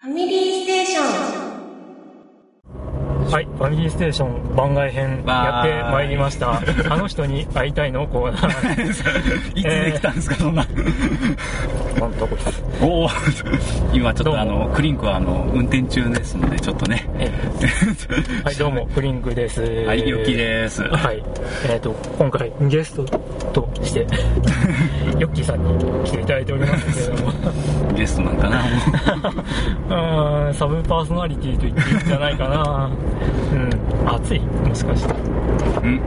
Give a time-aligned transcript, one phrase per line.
[0.00, 1.37] ファミリーステーション。
[3.30, 6.62] はい、ファミリーステーション番外編やってまいりました。
[6.88, 8.06] あの人に会いたいの？
[8.06, 8.88] コーナー。
[9.54, 10.66] いつできたんですか、そんな。
[12.00, 12.36] なんとこ
[12.80, 13.08] おお
[13.92, 17.06] 今ちょっとあの、クリンクはあの、運転中ですので、ちょっとね。
[17.18, 17.30] え
[18.44, 19.60] はい、どうも、クリンクです。
[19.60, 20.82] はい、ヨッキーです。
[20.84, 21.22] はい、
[21.68, 23.04] えっ、と、今回ゲスト
[23.52, 24.06] として、
[25.18, 27.32] ヨッキーさんに来ていただいておりますけれども、
[27.94, 28.64] ゲストなんかな、も
[29.88, 32.90] うーんサブパーソナリティと言っていいんじゃないかな。
[33.52, 34.40] うん、暑い？
[34.40, 35.14] もしかして。
[35.14, 35.16] う。
[35.82, 36.00] うん、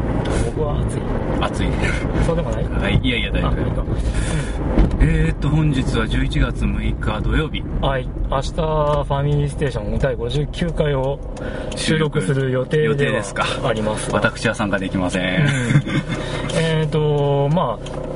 [0.56, 1.02] 僕は暑い。
[1.42, 1.76] 暑いね。
[2.26, 2.64] そうでもない？
[2.66, 3.54] はい、いやいや、大丈夫。
[5.04, 7.64] えーっと、本日は11月6日土曜日。
[7.82, 11.20] はい、明日ファミリーステーション第59回を
[11.76, 15.48] 収録する予定予定でですかはありますが私は参加できません。
[16.56, 18.11] えっとまあ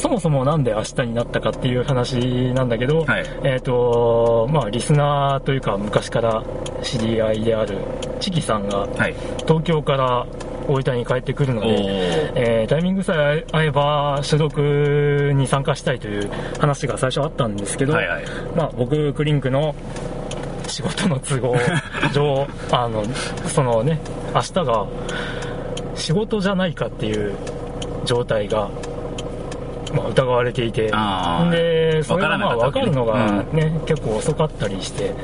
[0.00, 2.16] そもそもなんで明日になったかっていう話
[2.54, 6.42] なんだけど、はいえっ、とまあリスナーというか昔から
[6.82, 7.78] 知り合いである
[8.18, 9.14] チキさんがはい。
[9.46, 10.26] 東京から
[10.68, 11.68] 大分に帰ってくるので。
[12.34, 18.24] えータイミングさえ合えば所属に参加したいという話が最初あったんですけど、はいはい。
[18.54, 19.74] まあ、僕クリンクの
[20.66, 21.56] 仕事の都合
[22.12, 23.04] 上 あの
[23.46, 23.98] そのね
[24.34, 24.86] 明日が
[25.96, 27.34] 仕事じゃないかっていう
[28.04, 28.70] 状態が、
[29.94, 30.90] まあ、疑われていて。
[31.50, 35.14] でそれがまあ分わかるのがなかったね、結構遅かったりして。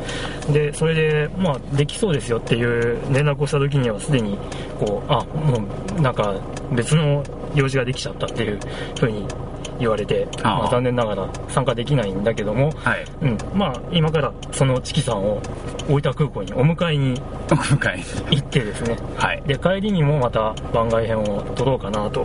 [0.53, 4.39] でそれで、まあ、できそうですよっていう連絡をした時にはすでに
[4.79, 5.65] こうあも
[5.99, 6.35] うなんか
[6.73, 7.23] 別の
[7.55, 8.59] 用事ができちゃったっていう
[8.99, 9.27] ふうに
[9.79, 13.05] 言われてまあ、残念ながら参加できないんだけども、はい。
[13.23, 15.41] うん、まあ今からそのチキさんを
[15.89, 17.21] 大分空港にお迎えに。
[18.31, 18.97] 行ってですね。
[19.17, 19.43] はい。
[19.47, 22.25] で帰りにもまた番外編を撮ろうかなと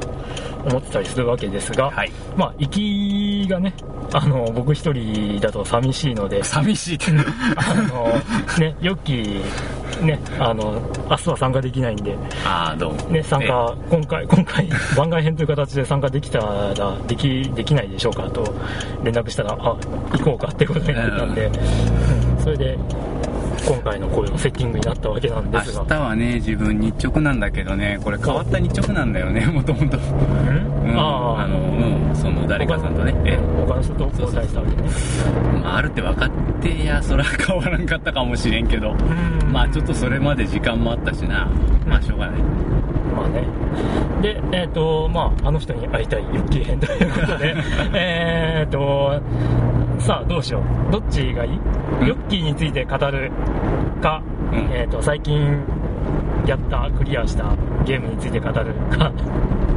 [0.65, 2.11] 思ってたりするわけですが、はい。
[2.35, 3.73] まあ行きがね
[4.13, 7.05] あの僕一人だと寂しいので寂しいって。
[7.55, 8.07] あの
[8.59, 9.41] ねヨッキー
[10.03, 13.01] ねあの明日は参加できないんでああ、どうも。
[13.09, 18.43] ね、参加、今回、今回、番外編という形で参加できたら、でき、できないでしょうかと
[19.03, 22.77] 連絡したら、あ、行こうかってことになったんで、うん、それで、
[23.65, 25.81] 今回のこういうセッティングになったわけなんですが。
[25.81, 29.97] 明、日はね、自分日直なんだけどね、これ変わった日直なんだよね、もともと。
[29.97, 30.89] うん。
[30.89, 34.89] うん、ああの、うん、その誰かさんとね、え他の人と交代したわけね。
[35.61, 36.29] まあ、あるって分かっ
[36.61, 38.93] てや、そら変わらんかったかもしれんけど、う
[39.47, 39.51] ん。
[39.51, 41.49] まあちょっとそれまで時間もあったしな、
[41.85, 42.41] まあしょうがない。
[42.41, 43.45] まあね。
[44.21, 47.55] で、えっ、と、まあ、あの人に会いたいヨッキー編ということで、
[47.93, 49.21] えっと、
[50.05, 50.91] さあ、どうしよう。
[50.91, 53.31] どっちがいい、うんヨッキーについて語る
[54.01, 55.63] か、うんえっ、と、最近
[56.47, 59.11] やった、クリアしたゲームについて語るか、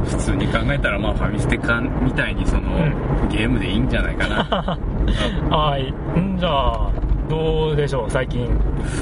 [0.05, 4.79] 普通に考えたら、まあファミステ缶みたいにその、うゲームでいいんじゃないかな。
[5.55, 6.19] はい。
[6.19, 6.91] んじゃあ、
[7.29, 8.47] どうでしょう、最近。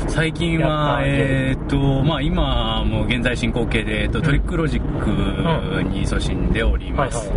[0.08, 7.30] 最近は、えーっと、まあ今も現在進行形で、えっと、トリックロジックに勤しんでおります。
[7.30, 7.36] は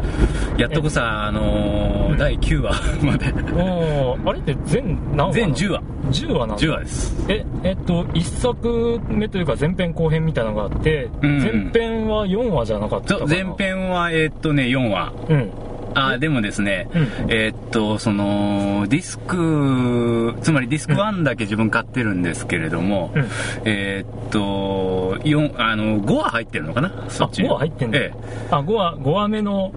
[0.57, 2.73] いやっとこさ、あのーうん第9話
[3.05, 3.27] まで。
[3.55, 5.83] おーあれって全何話全10話。
[6.11, 7.27] 10話なんだ10話です。
[7.29, 13.27] え、えっと、一作目というか前編後編みたいなのがあって、うん前編は4話じゃなかったかな？
[13.27, 13.45] 前。
[13.59, 15.13] 編は、えーっとね、4話。
[15.29, 15.51] うん。
[15.97, 17.03] あ、でもですね、うん。
[17.29, 23.25] えーっと、その、ディスク、つまりディスク1だけ自分買ってるんですけれども、うん。
[23.65, 26.93] えーっと、4、あの、5話入ってるのかな？
[27.09, 27.99] そっちに5話入ってんだ。
[27.99, 28.13] え
[28.51, 29.73] あ、5話、5話目の、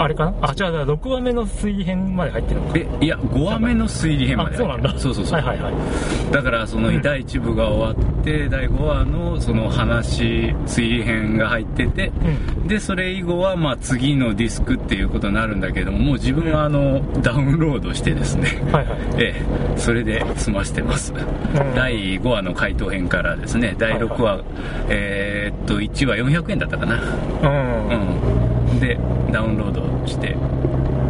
[0.00, 0.34] あれかな？
[0.42, 2.86] あ、じゃあ、6話目の推理編まで入ってるのかえ。
[3.00, 4.56] え、いや、5話目の推理編まあ、で。
[4.56, 4.96] そうなんだ。
[4.96, 5.40] そうそうそう。
[5.40, 6.32] はいはいはい。
[6.32, 12.12] だから、その、うん第1部が終わって、第5話の、その話、推理編が入ってて、
[12.60, 12.68] うん。
[12.68, 18.98] で、それ以後は、まあ、次のディスクっていうことになるんだけども、もう自分は、あの、ダウンロードしてですね、はいはい。
[19.18, 19.42] ええ、
[19.76, 21.12] それで済ましてます。
[21.12, 24.40] うん第5話の回答編からですね、第6話、
[24.88, 27.00] えーっと、1話400円だったかな。
[27.42, 27.88] うん。
[27.88, 28.37] うん。
[28.80, 28.98] で、
[29.30, 30.34] ダウンロードして、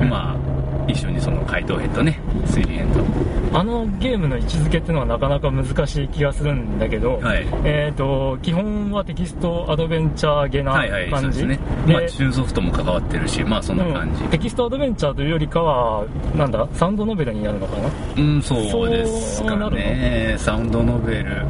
[0.09, 0.39] まあ、
[0.91, 3.01] 一緒にその回答編とね、推理編と。
[3.53, 11.61] あのゲームの位置づけっていうのはなかなか難しい気がするんだけど、はいえっ、と、基本はテキストアドベンチャーゲなはいはい、そう感じ、ですね。
[11.87, 14.31] でまあ、チュンソフトも関わってるし、まあ、そんな感じうん。
[14.31, 16.07] テキストアドベンチャーというよりかは、
[16.37, 17.91] なんだ、サウンドノベルになるのかな？
[18.17, 20.37] うん、そうですかね。
[20.39, 21.45] サウンドノベル。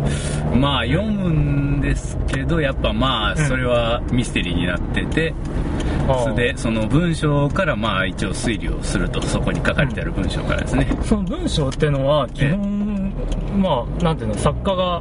[0.57, 10.89] まあ、読むんですけど、やっぱまあ、うんそれはミステリーになってて、あーそれで、その文章からまあ、一応推理をすると、そこに書かれてある文章からですね。
[11.03, 13.13] その文章っていうのは基本、
[13.61, 15.01] まあなんていうの作家が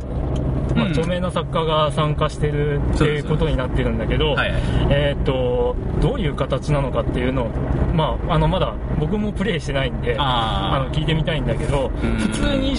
[0.77, 0.91] まあ、うん。
[0.91, 4.61] 著名な作家が参加してるっていうことになってるんだけど、はいはい。
[4.89, 7.49] えーっとどういう形なのかっていうのを、
[7.93, 12.17] まあ、あのまだ僕もプレイしてないんでああの聞いてみたいんだけどうん。
[12.17, 12.75] 普通に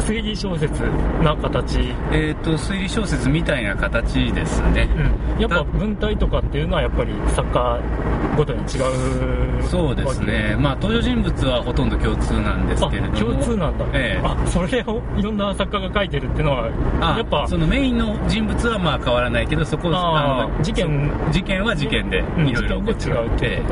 [0.00, 0.82] 推理小説
[1.22, 1.78] な形、
[2.10, 4.88] えっ、と推理小説みたいな形ですね、
[5.36, 7.80] うん、やっぱ文体とかっていうのはやっぱり作家
[8.36, 8.64] ごとに違
[9.60, 13.14] うそうですね、まあ、登場人物はほとんど共通なんですけれども。
[13.14, 14.26] あ共通なんだ、ええ。
[14.26, 20.58] あそれをいろんな作家が書いてるっていうのはあやっぱそのメインの人物はまあ変わらないけどそこあー。
[20.58, 22.48] の事件そ事件は事件でうん。
[22.48, 23.62] いろいろ違うって。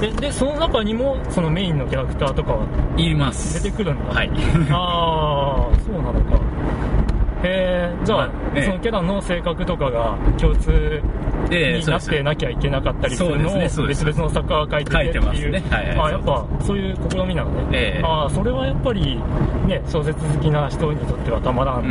[0.00, 2.66] ででその中にもそのメインのキャラクターとかは
[2.96, 3.62] 言います。
[3.62, 4.30] 出てくるんだはい。
[4.72, 6.40] ああそうなのか
[7.46, 8.62] へえじゃあ、まあええ。
[8.64, 11.00] そのキャラの性格とかが共通
[11.50, 15.50] になってなきゃいけなかったりするのを別々の作家が書いててっていう。
[15.50, 15.62] ね。
[15.70, 15.98] はいはい。
[15.98, 18.02] あやっぱそういう試みなのね、ええ。
[18.04, 19.20] ああそれはやっぱり
[19.66, 21.84] ね小説好きな人にとってはたまらん、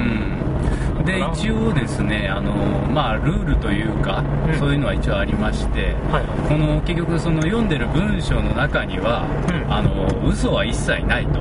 [0.98, 2.52] うん、で一応ですねあの、
[2.92, 4.60] まあ、ルールというか、うん。
[4.60, 6.50] そういうのは一応ありましてはいはい。
[6.50, 9.74] この結局その読んでる文章の中には、うん。
[9.74, 11.40] あの嘘は一切ないと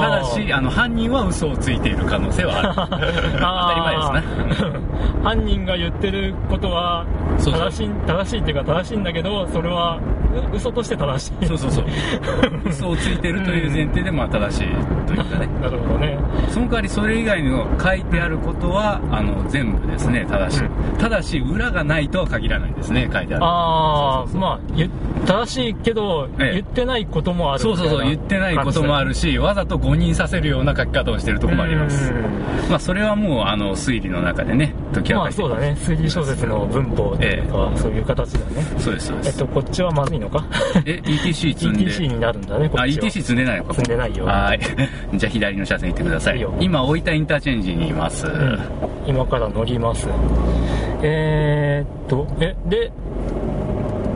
[0.00, 2.74] ただしあの犯人は嘘をついている可能性はある。
[3.34, 4.80] 当たり前ですねね
[5.22, 7.06] 犯人が言ってることは
[7.38, 9.98] 正しい正しいっていうか正しいんだけどそれは
[10.34, 11.46] う嘘として正しい。
[11.46, 11.84] そうそうそう。
[12.66, 14.68] 嘘をついてるという前提でまあ正しい
[15.06, 15.48] というかね。
[15.62, 16.18] なるほどね。
[16.48, 23.44] その代わりそれ以外の書いてあることはあの全部ですね正しい、うただし裏がないとは限らないですね書いてある。
[23.44, 24.90] ああまあ言
[25.26, 26.52] 正しいけど、ええ。
[26.54, 32.12] 言ってないこともあるそうそうそう言ってないこともあるしわざと誤認させるような書き方をしてるところもあります。
[32.12, 32.22] うん。
[32.68, 35.76] まあそれはもうあの推理の中でね解き明まかしてあそうだね。
[35.80, 38.62] 推理小説の文法とか、そういう形だね。
[38.78, 40.44] そうですそうです、えっとこっちはまずいのか？
[40.84, 41.84] え ETC 積んで。
[41.84, 43.06] ETC になるんだねこあっちは。
[43.06, 43.74] ETC 積んでないのか。
[43.74, 44.24] 積んでないよ。
[44.24, 44.60] はい。
[45.14, 46.36] じゃあ左の車線行ってください。
[46.36, 46.54] いいよ。
[46.60, 48.58] 今大分インターチェンジにいます、うん、
[49.06, 50.08] 今から乗ります。
[51.02, 52.90] えー、っとえで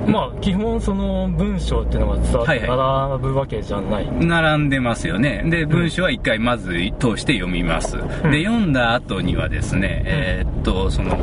[0.09, 5.45] まあ基本その文章っていうのが伝わってはいは並ぶわけじゃない、並んでますよね。
[5.47, 7.97] で、文章は一回まず通して読みます。
[8.31, 11.17] で、読んだ後にはですね、えーっと、その、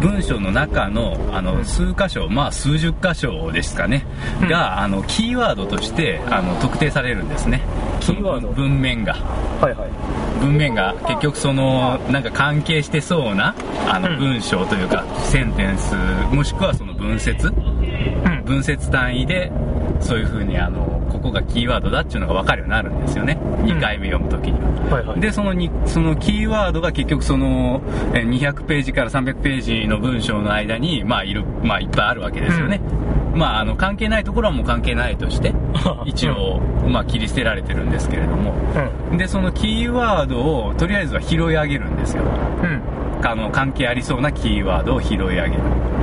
[0.00, 4.04] 文章の中の、あの、数箇所、まあ、数十箇所ですかね、
[4.42, 4.48] うん。
[4.48, 7.62] が、あの、キーワードとして、あの、特定されるんですね。
[8.00, 8.48] キーワード。
[8.48, 9.14] 文面が。
[9.60, 9.90] はいはい。
[10.40, 13.54] 文面が結局そのなんか関係してそうな
[13.88, 14.18] あのうん。
[14.18, 15.94] 文章というかセンテンス
[16.30, 17.52] もしくはその文節
[18.08, 18.44] うん。
[18.44, 19.50] 分節単位で
[20.00, 23.38] そういう風にあのここがキーワードだっていうのが分かるようになるんですよね。
[23.62, 24.60] 2回目読むときに。
[24.60, 24.96] は。
[24.96, 25.20] はいはい。
[25.20, 27.82] でそのにそのキーワードが結局その
[28.14, 32.80] えー200ページから300ページの文章の間にまあいるまあいっぱいあるわけですよね、
[33.36, 35.54] まああの関係ないところはもう関係ないとして
[36.06, 38.54] 一応まあ切り捨てられてるんですけれども。
[39.10, 39.18] うん。
[39.18, 42.22] でそのキーワードをとりあえずは拾い上げるんですよ。
[42.62, 42.80] うん。
[43.24, 45.52] あの関係ありそうなキーワードを拾い上げる。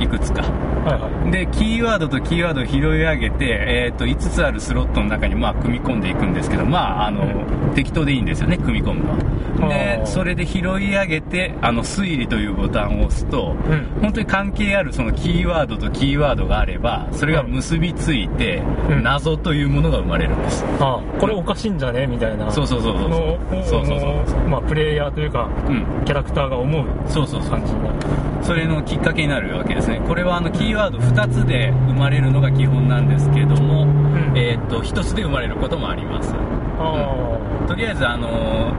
[0.00, 0.42] いくつか。
[0.42, 1.30] はいはい。
[1.30, 9.68] でキーワードとキーワードを拾い上げて、えー、と5つあるスロットの中にまあ組み込んでいくんですけどまああの、適当でいいんですよね組み込むのは。
[9.68, 14.00] でそれで拾い上げてあの推理というボタンを押すと、うん。
[14.02, 19.02] 本当に関係あるそのキーワードとキーワードがあればそれが結びついて、うん。
[19.02, 20.64] 謎というものが生まれるんです。
[20.80, 22.50] あこれおかしいんじゃねみたいな。
[22.50, 23.08] そうそうそうそう。
[23.08, 26.04] のそうそうそうまあプレイヤーというかうん。
[26.04, 27.50] キャラクターが思うそうそうそう。
[27.50, 27.94] 感じになる。
[28.42, 30.02] それのきっかけになるわけですね。
[30.06, 34.34] これはあのキーワード2つで生まれるのが基本なんですけども、ん。
[34.36, 36.34] えー、と1つで生まれることもあります
[36.78, 38.28] あとりあえずあの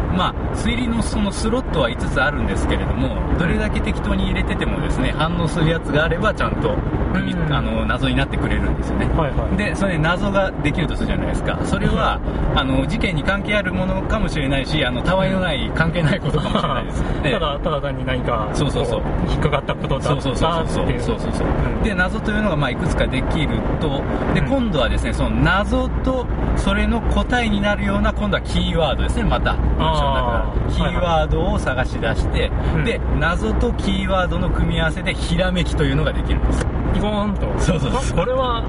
[0.02, 7.54] ーまあ推理のそのスロットは5つあるんですけれどもどれだけ適当に入れててもですね反応するやつがあればちゃんと、うん。
[7.54, 9.06] あの謎になってくれるんですよね。
[9.14, 9.58] あはいはい。
[9.58, 11.60] でそれで謎ができるとするじゃないですか。
[11.64, 12.20] それは
[12.56, 19.02] あの事件に関係あるものかもしれないしあのたわいのない関係ないことかもしれないですで ただただ単に何かそうそうそう。
[19.02, 20.52] こ引っかかったことだそうそうそう。
[20.68, 21.48] そうそうそうそう。
[21.48, 21.84] うん。
[21.84, 24.02] で謎というのがまあいくつかできると
[24.34, 24.48] でうん。
[24.48, 26.26] 今度はですねその謎と
[26.58, 29.24] それの答えになるような今度はキーワードですね。
[29.24, 29.54] また。
[29.54, 32.84] 文章の中キーワードを探し出して、うん。
[32.84, 36.66] で謎とキーワードの組み合わせでひらめきというのができるんです。
[36.94, 37.42] ピコーンと。
[37.60, 38.20] そうそうそう。
[38.20, 38.64] あこれは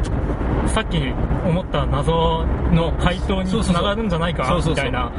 [0.66, 0.98] さっき
[1.46, 4.60] 思った謎の回答につながるんじゃないか？
[4.66, 5.10] みたいな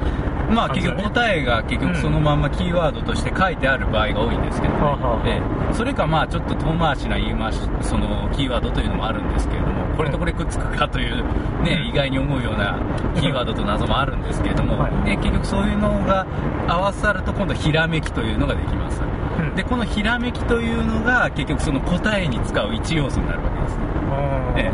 [0.50, 4.80] まあ結局答えが結局そのまんまキーワードとして書いてある場合が多いんですけど、ね。
[4.80, 5.74] はあはあええ。
[5.74, 11.24] それかまあちょっと遠回しな言い回しそのキーワードというのもあるんですけれどもこれとこれくっつくかという
[11.64, 12.80] ね意外に思うような
[13.20, 16.26] キーワードと謎もあるんですけれども、はいで結局そういうのが
[16.68, 19.02] 合わさると今度ひらめきというのができます。
[19.02, 19.56] うん。
[19.56, 23.78] でこのひらめきというのが結局その答えに使う一要素になるわけです。
[24.12, 24.60] あー。
[24.60, 24.72] え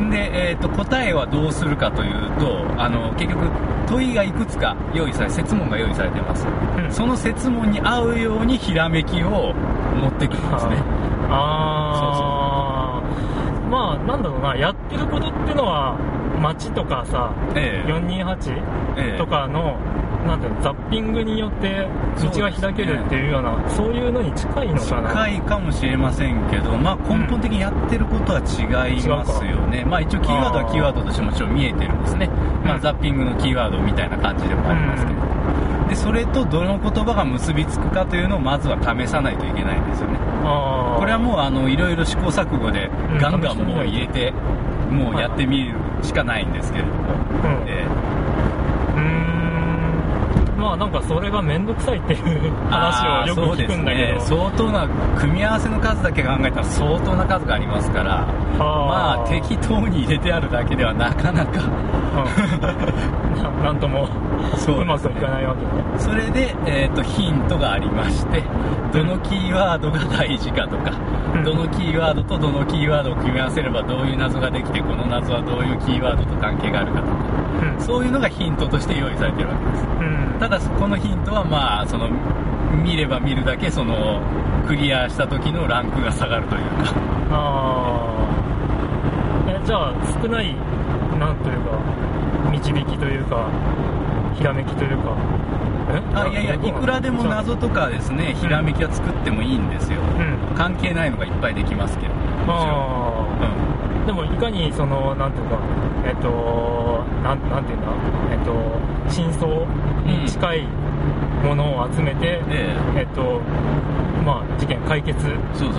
[0.00, 3.46] んで、えー、と答えはどうするかというとあの結局
[3.88, 6.92] 問いがいくつか用意され設問が用意されてます、うん。
[6.92, 10.76] その設問に合うようにひらめきを持ってくるんですね。
[11.28, 15.96] ああまあなんだろうなやってることってのは
[16.40, 17.88] 街とかさええ。
[17.88, 19.18] え428え。
[19.18, 19.76] とかの、
[20.26, 21.88] なんていうのザッピングによって
[22.20, 25.10] 道が開けるっていうようなそう,、いうのに近いのかな。
[25.10, 32.28] 近いかもしれませんけど、まあ、根本的にやってることは違いますよね、まあ、一応キーワードはキーワードとしてもちろん見えてるんですね、
[32.64, 32.80] まあ、うん。
[32.80, 35.18] ザッピングのキーワードみたいな感じでもありますけど、
[35.88, 40.18] でそれとどの言葉が結びつくかというのをまずは試さないといけないんですよね。
[40.98, 43.18] これはもうあのいろいろ試行錯誤でうん。
[43.18, 44.32] ガンガンもう入れて
[44.90, 47.68] もうやってみるしかないんですけれども、うん。
[47.68, 48.15] えうーん
[50.66, 58.26] まあなんかそれが面倒くさいっていう話をよく聞くんだけど、ね、相当な組み合わせの数だけ考えたら相当な数がありますから。
[58.58, 61.62] まあ適当に入れてあるだけではなかなか。
[61.62, 63.42] うん。
[63.42, 64.08] な なんとも
[64.58, 65.98] そうまくいかないわけね。
[65.98, 68.42] それで、えー、とヒントがありまして
[68.92, 70.92] どのキーワードが大事かとか、
[71.34, 71.44] うん。
[71.44, 77.12] どのキーワードとどのキーワードを組み合わせればどういう謎ができてこの謎はどういうキーワードと関係があるかとか
[77.74, 77.80] うん。
[77.80, 79.84] そういうのがヒントとして用意されてるわけです。
[79.84, 80.38] うん。
[80.40, 82.08] ただこのヒントはまあその
[82.82, 84.20] 見れば見るだけその
[84.66, 86.94] クリアした時のランクが下がるというか。
[87.30, 88.12] あ
[89.48, 90.54] あえじゃあ少ない
[91.18, 91.78] なんというか
[92.50, 93.48] 導きというか
[94.36, 95.16] ひらめきというか。
[95.88, 96.02] え？
[96.14, 100.00] あいやいやいくらでも謎とかですねひらめきは作ってもいいんですよ。
[100.00, 100.56] うん。
[100.56, 102.58] 関係ないのがいっぱいできますけどもちろん。
[102.58, 103.26] あ
[104.02, 105.58] あでもいかにそのなんていうか
[106.06, 107.88] えっとなんなんていうんだ？
[108.32, 108.52] えっと
[109.10, 109.46] 真相
[110.04, 110.62] に近い
[111.44, 113.02] ものを集めて、ええ。
[113.02, 113.40] っと
[114.24, 115.16] まあ事件解決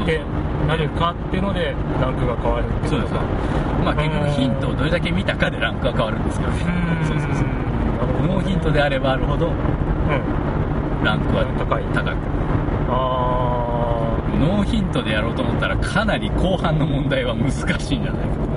[0.06, 0.22] で
[0.68, 3.14] なるかっていうのでランクが変わるってそうです。
[3.84, 6.60] まあ結局ヒントをどれだけ見たかでランクが変わるんですけどね。
[7.08, 7.48] そうそうそう
[8.28, 11.04] ノーヒントであればあるほどうん。
[11.04, 11.84] ランクは高い。
[11.94, 12.18] 高く。
[12.90, 18.48] あノーヒントでやろうと思ったらかなり後半の問題は難しいんじゃないかと。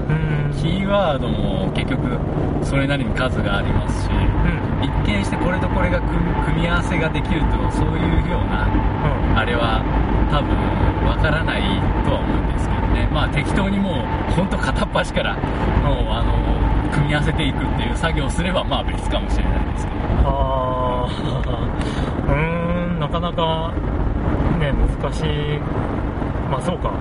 [0.60, 2.18] キーワードも結局
[2.62, 4.84] それなりに数がありますしうん。
[4.84, 9.38] 一見してこれとこれが組み組み合わせができるとそういうようなうん。
[9.38, 9.80] あれは
[10.30, 11.62] 多分わからない
[12.04, 13.08] とは思うんですけどね。
[13.12, 16.59] まあ適当にもう本当片っ端からもうあの
[16.92, 19.98] 組み合わせていくっていう作業をすればまあ別かもしれないですけど。
[20.28, 21.06] ああ
[22.28, 23.72] うーんなかなか
[24.58, 25.58] ね難しい。
[26.50, 26.90] まあそうか。
[26.90, 26.92] う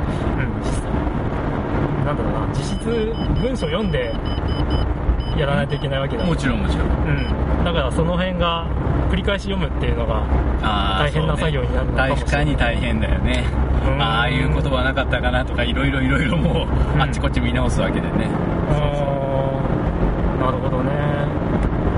[0.42, 0.92] ん実際。
[2.06, 2.48] なんだろうな。
[2.54, 4.14] 実質文章読んで
[5.38, 6.26] やらないといけないわけだ。
[6.26, 6.88] もちろんもちろん。
[6.88, 6.92] う
[7.62, 7.64] ん。
[7.64, 8.66] だからその辺が
[9.12, 10.22] 繰り返し読むっていうのが
[11.00, 12.20] 大変な作業になるのかもしれない。
[12.20, 13.44] 確かに大変だよね。
[13.88, 14.02] うん。
[14.02, 17.02] ああいう言葉なかったかなとかいろいろいろいろもう、ん。
[17.02, 18.30] あっちこっち見直すわけでね。
[18.72, 18.89] あー
[20.50, 20.92] なるほどね。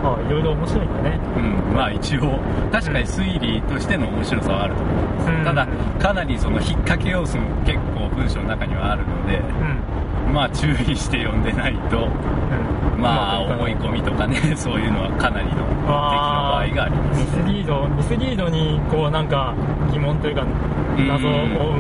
[0.03, 1.19] あいろいろ面白いんだね。
[1.37, 1.39] う
[1.71, 1.73] ん。
[1.73, 2.39] まあ一応
[2.71, 4.95] 確かに推理としての面白さはあると思う。
[4.95, 5.43] んです、うん。
[5.45, 5.67] ただ
[5.99, 9.37] かなりその引っ掛け要素も結構文章の中にはあるので
[10.27, 10.33] うん。
[10.33, 13.01] まあ注意して読んでないとうん。
[13.01, 19.53] まあ思い込みとかね そういうのはかなりの敵の場合がありまミすスリードミスリードにこうなんか
[19.91, 20.43] 疑問というか
[20.97, 21.07] うん。
[21.07, 21.31] 謎を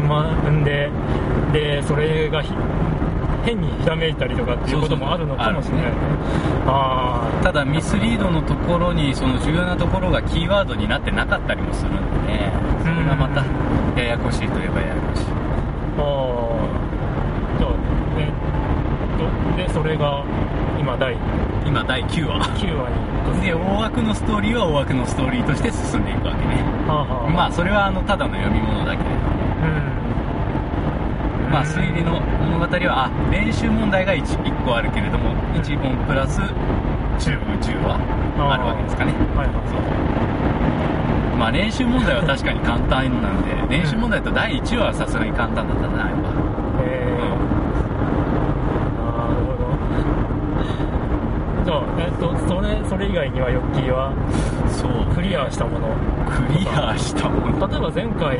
[0.07, 0.89] 生んで
[1.51, 2.53] でそれがひ
[3.43, 5.85] 変にひらめいたりとかっていうこともあるのかもしれない。
[5.85, 5.91] ね
[6.67, 12.53] あただミスリードのところにその重要なところがキーワードになってなかったりもするんでね。
[12.81, 13.43] それがまた
[13.99, 15.25] ややこしいといえばややこしい。
[15.25, 15.27] ー
[15.97, 17.59] あー。
[17.59, 17.71] じゃあ
[18.17, 18.31] えっ
[19.19, 20.23] とでそれが
[20.79, 21.17] 今第
[21.65, 22.39] 今第9話。
[22.57, 23.41] 9話に。
[23.41, 26.63] で大枠のストーリーは大枠のストーリーとして進んでいくわけね。
[26.87, 27.29] はあはあ。
[27.29, 29.05] まあそれはあのただの読み物だけれど。
[29.05, 29.10] うん
[31.51, 36.39] まあ推理の物語はあ練習問題が 1, 1個あるけれども1本プラス
[37.19, 37.99] 中部10話
[38.39, 39.11] あるわけですかね。
[39.35, 39.61] はいはい。
[41.37, 46.29] まあ練習問題は確かに簡単なんで練習問題と第1話はさすがに簡単だったなやっぱ
[46.85, 47.41] えー、
[49.01, 49.65] なるほど
[51.65, 52.31] じゃあえっと
[52.91, 54.11] それ以外にはヨッキーは
[54.67, 55.95] そうクリアしたもの。
[56.27, 57.55] クリアしたもの。
[57.63, 58.35] 例えば前回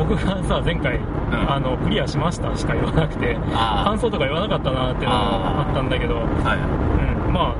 [0.00, 1.04] 僕がさ前回、ん。
[1.28, 7.28] あのクリアしましたしか言わなくて感想とか言わなかったなっていうのがあったんだけど、はい。
[7.28, 7.56] うん、まあ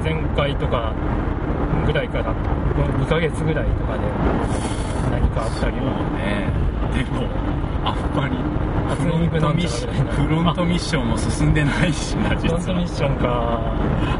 [0.00, 0.96] 前回とか
[1.84, 4.08] ぐらいから2ヶ月ぐらいとかで
[5.12, 6.00] 何かあったりは。
[6.16, 6.48] ね。
[6.96, 7.28] でも
[7.84, 8.40] あんまり
[8.96, 10.26] フロントミッション。
[10.26, 13.74] フロントミッションも進んでないしな実フロントミッはションか。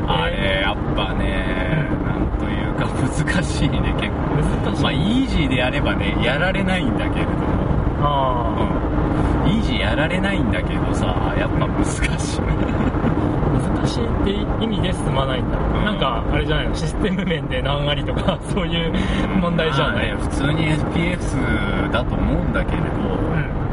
[0.07, 4.17] あれやっぱねなんというか難しいね結構。
[4.65, 7.37] 難しい、まあイージーでやればねやられないんだけれども。
[8.01, 8.57] あ
[9.47, 9.51] うん。
[9.53, 11.07] イージーやられないんだけどさ
[11.39, 12.41] やっぱ難しい。
[12.41, 12.45] あ
[13.77, 15.85] 難しいって意味で進まないんだ、ん。
[15.85, 16.75] なんかあれじゃないの？
[16.75, 18.93] システム面で何割とか そういう
[19.41, 22.91] 問題じゃない、まあね、普通に FPS だと思うんだけれど、う
[23.37, 23.64] ん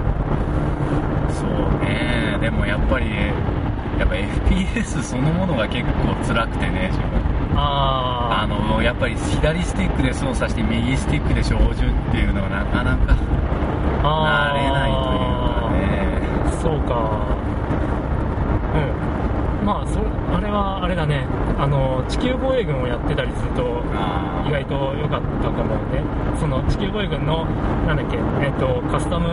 [1.92, 2.38] ね。
[2.42, 3.10] でもやっぱり
[4.00, 7.22] やっぱ FPS そのものが結構辛くてね自分。
[7.56, 13.14] ああのやっぱり左スティックで操作して右スティックで照準っていうのがなかなか
[14.02, 16.52] 慣れないというかね。
[16.62, 16.94] そうか。
[18.74, 19.66] うん。
[19.66, 20.00] まあそ
[20.36, 21.28] あれはあれだね。
[21.60, 26.02] あの地球防衛軍をやってたりするとあ意外と良かったかもね
[26.40, 27.46] その地球防衛軍の
[27.86, 29.28] なんだっけえっ、とカスタム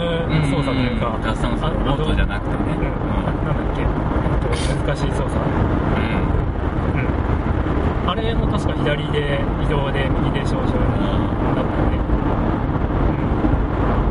[0.50, 2.76] 操作というか、カスタム操作じゃなくてね。
[2.76, 2.82] うん、
[3.44, 3.88] なんだっけ、えっ
[4.40, 4.48] と、
[4.84, 5.40] 難しい操作。
[5.40, 6.28] うん。
[7.00, 8.10] うん。
[8.10, 11.00] あれも確か左で移動で右で照準に
[11.56, 11.96] なったね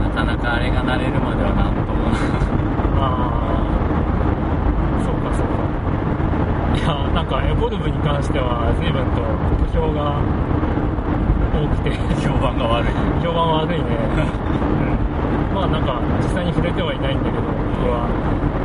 [0.01, 2.09] なかなかあれが慣れるまではなんとも。
[2.99, 5.61] ああそうかそうか。
[6.77, 9.21] いやなんかエボルブに関しては随分と
[9.65, 10.21] 不評が
[11.57, 12.89] 多くて 評判が悪い。
[13.23, 13.83] 評判悪いね、
[15.51, 17.43] うん、まあなんか実際に触れてはいないんだけど
[17.81, 18.07] 僕は。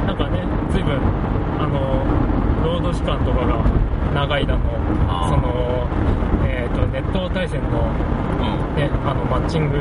[0.07, 0.99] なんかね随分
[1.59, 2.05] あの
[2.65, 3.57] ロード時間とかが
[4.15, 4.61] 長いだの
[5.29, 5.87] その
[6.45, 7.69] えっ、とネット対戦の
[8.41, 8.73] うん。
[8.77, 9.77] ね、あのマッチング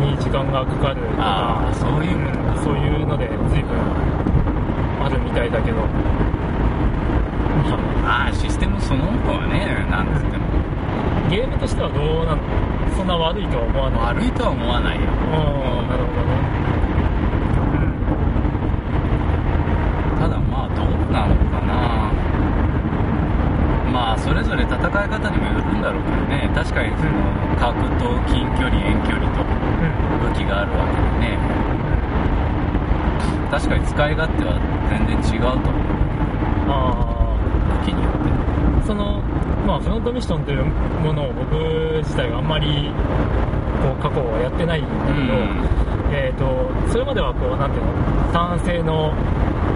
[0.00, 3.70] に時間がかかるとかああそういううんそういうので随分
[5.04, 5.84] あるみたいだけど、ま
[8.04, 10.41] ああシステムそのものはねなんつってもあ、
[11.32, 12.44] ゲームとしてはどうなの？
[12.92, 14.20] そんな悪いとは思わない。
[14.20, 15.08] 悪いとは思わないよ。
[15.08, 15.08] うん
[15.88, 16.36] なるほどね。
[20.20, 22.12] ただまあどうなのかな。
[23.88, 24.76] まあそれぞれ戦い
[25.08, 26.52] 方にもよるんだろうけどね。
[26.52, 27.16] 確かにその
[27.56, 30.28] 角と近距離遠距離とうん。
[30.28, 31.40] 武器があるわけでね。
[33.48, 34.60] 確かに使い勝手は
[34.92, 35.80] 全然違うと思う。
[36.68, 37.32] あ
[37.80, 38.28] 武器によって。
[38.28, 39.21] あその
[39.66, 41.54] まあフロントミッションというものを僕
[42.02, 42.90] 自体があんまり
[43.82, 45.34] こう過去はやってないんだけど、
[46.12, 47.92] えー、とそれまではこうなんていうの
[48.32, 49.14] 単性の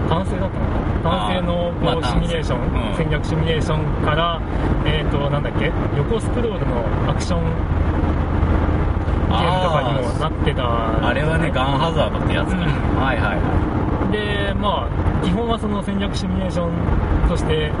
[0.09, 1.11] 単性だったのかな？
[1.27, 3.03] 単性のこう、シミュレーション、単性。
[3.03, 3.07] うん。
[3.07, 4.41] 戦略シミュレーションから、
[4.85, 11.07] えー、となんだっけ横スクロールのアクションゲームとかにもなってた。
[11.07, 12.63] あれはねガンハザードってやつだ、うん。
[12.99, 17.71] はいはいはでまあ基本はその戦略シミュレーションとして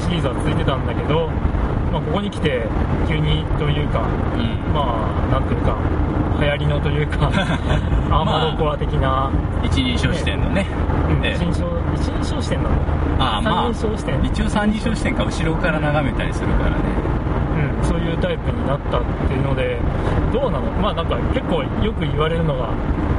[0.00, 1.28] シリーズは続いてたんだけど、
[1.92, 2.66] まあ、ここに来て
[3.08, 4.62] 急にというかうん。
[4.72, 5.76] まあなんていうか
[6.40, 7.28] 流行りのというか
[8.10, 9.30] アーマードコア的な、
[9.62, 10.66] 一人称視点のね、
[11.08, 11.34] うんええ。
[11.34, 12.74] 一人称一人称視点なの。
[13.18, 16.76] ああまあ三人称視点、一応三人称視点か後ろから眺めたりするからね
[18.22, 19.78] タイプになったっていうので
[20.32, 20.70] どうなの？
[20.80, 22.68] まあなんか結構よく言われるのが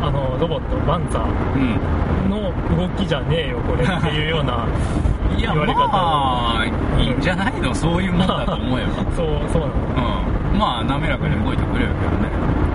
[0.02, 2.30] あのロボットバンザーうん。
[2.30, 4.66] の動きじゃねえよこれっていうような
[5.38, 5.88] 言われ方。
[5.88, 6.66] まあ
[7.00, 7.74] いいんじゃないの？
[7.76, 9.74] そういうもんだと思えば そうそうなの。
[10.54, 10.60] うん。
[10.60, 12.30] まあ滑らかに動いてくれるけどね。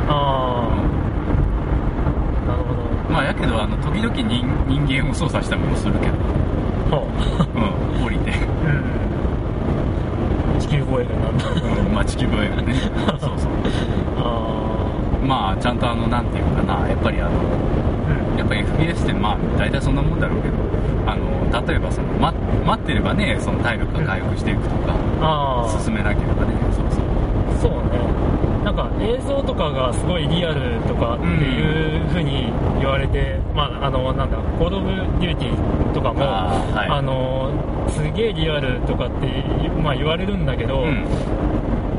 [0.08, 3.14] ああなるほど。
[3.14, 6.12] まあやけどあの時々人人間を操作したりもするけど。
[6.96, 7.02] は
[8.00, 8.04] うん。
[8.04, 8.32] 降りて。
[8.32, 8.34] あ
[8.66, 9.07] うん
[10.58, 12.74] 地球防衛軍なんだうんまあ地球防衛がね。
[13.20, 13.50] そうそう。
[14.18, 14.80] あ
[15.26, 16.88] まあちゃんとあのなんていうかな。
[16.88, 17.32] やっぱりあのあ
[18.32, 18.38] うん。
[18.38, 20.54] やっぱ FPS ってまあ大体そんなもんだろうけど
[21.06, 26.52] あの例えばその待待ってればねその体力が回復していくとかああ進めなければね。
[26.72, 27.72] そうそう。
[27.72, 27.98] そうね
[29.00, 36.88] 映像とかがすごいリアルとかっていう風に言われて、まああのなんだコード・オブ・デューティーとかもあーはい。
[36.88, 37.52] あの
[37.88, 39.26] すげえリアルとかって、
[39.82, 41.04] まあ、言われるんだけど、うん。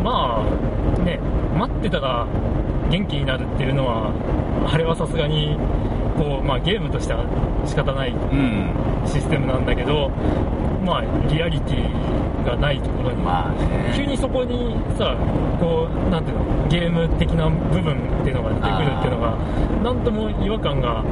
[0.04, 1.20] まあね
[1.58, 2.28] 待ってたら
[2.90, 4.12] 元気になるっていうのは
[4.72, 5.58] あれはさすがに
[6.18, 7.24] こう、まあ、ゲームとしては
[7.66, 8.72] 仕方ないうん。
[9.06, 10.12] システムなんだけど
[10.89, 13.93] まあリアリティがないところに、まあね。
[13.95, 15.15] 急にそこにさ
[15.60, 19.38] こうなんていうのゲーム的な部分っていうのが出てくるっていうのが
[19.84, 21.04] なんとも違和感が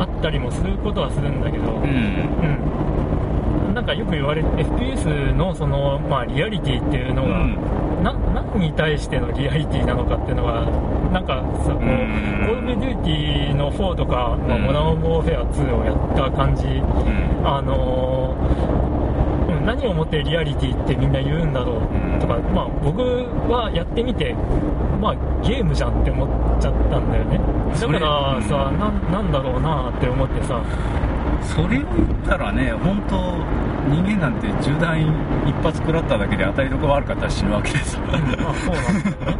[0.00, 3.68] あったりもすることはするんだけど、うん。
[3.68, 8.02] うん、なんかよく言われ FPS のその、まあ、リアリティっていうのが、うん。
[8.02, 10.66] な何に対してのリアリティなのかっていうのが
[11.12, 12.46] なんかさこう、うん。
[12.46, 14.62] コール・オブ・デューティーの4とか、まあうん。
[14.64, 17.46] モダン・オブ・ウォーフェア2をやった感じ、うん。
[17.46, 18.71] あのーうん
[19.64, 23.02] 何をもってリアリティってみんな言うんだろうとか、まあ、僕
[23.50, 24.34] はやってみて、
[25.00, 26.28] まあ、ゲームじゃんって思っ
[26.60, 27.40] ちゃったんだよね。
[27.70, 28.78] だからさ、うん。
[28.78, 30.62] なんなんだろうなって思ってさ。
[31.42, 31.82] それを言っ
[32.24, 33.16] たらね本当
[33.90, 35.00] 人間なんて銃弾
[35.44, 39.36] 一発食らっただけで当たりどころ悪かったら死ぬわけですよまあそうなんですよね、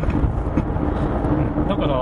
[1.58, 1.68] うん。
[1.68, 1.94] だから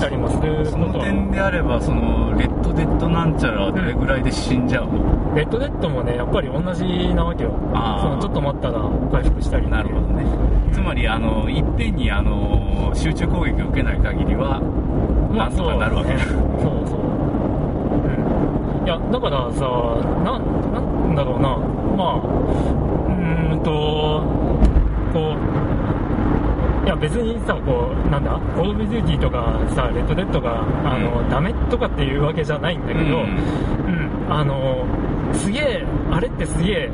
[0.00, 7.52] ったりもするその点であればそのレッド・デッド・なんちゃらはどれぐらいで死んじゃうの、レッドデッドもねやっぱり同じなわけよ。
[7.74, 8.02] あー。
[8.02, 8.80] そのちょっと待ったら
[9.12, 10.24] 回復したりなるほどね。
[10.72, 14.60] つまりあのいっぺんにあの集中攻撃を受けない限りは
[15.30, 16.24] まあなんとかなるわけそうね。
[16.24, 17.00] そうそう。
[18.80, 18.86] うん。
[18.86, 19.60] いやだからさ
[20.24, 21.58] ななんだろうな。
[21.96, 24.24] まあうーんと
[25.12, 25.59] こう
[26.84, 31.30] いや別にさこうなんだコール・オブ・デューティーとかさレッド・デッドがあの、うん。
[31.30, 33.04] ダメとかっていうわけじゃないんだけど、うん。
[33.04, 34.86] うん、あの
[35.34, 36.90] すげえあれってすげえ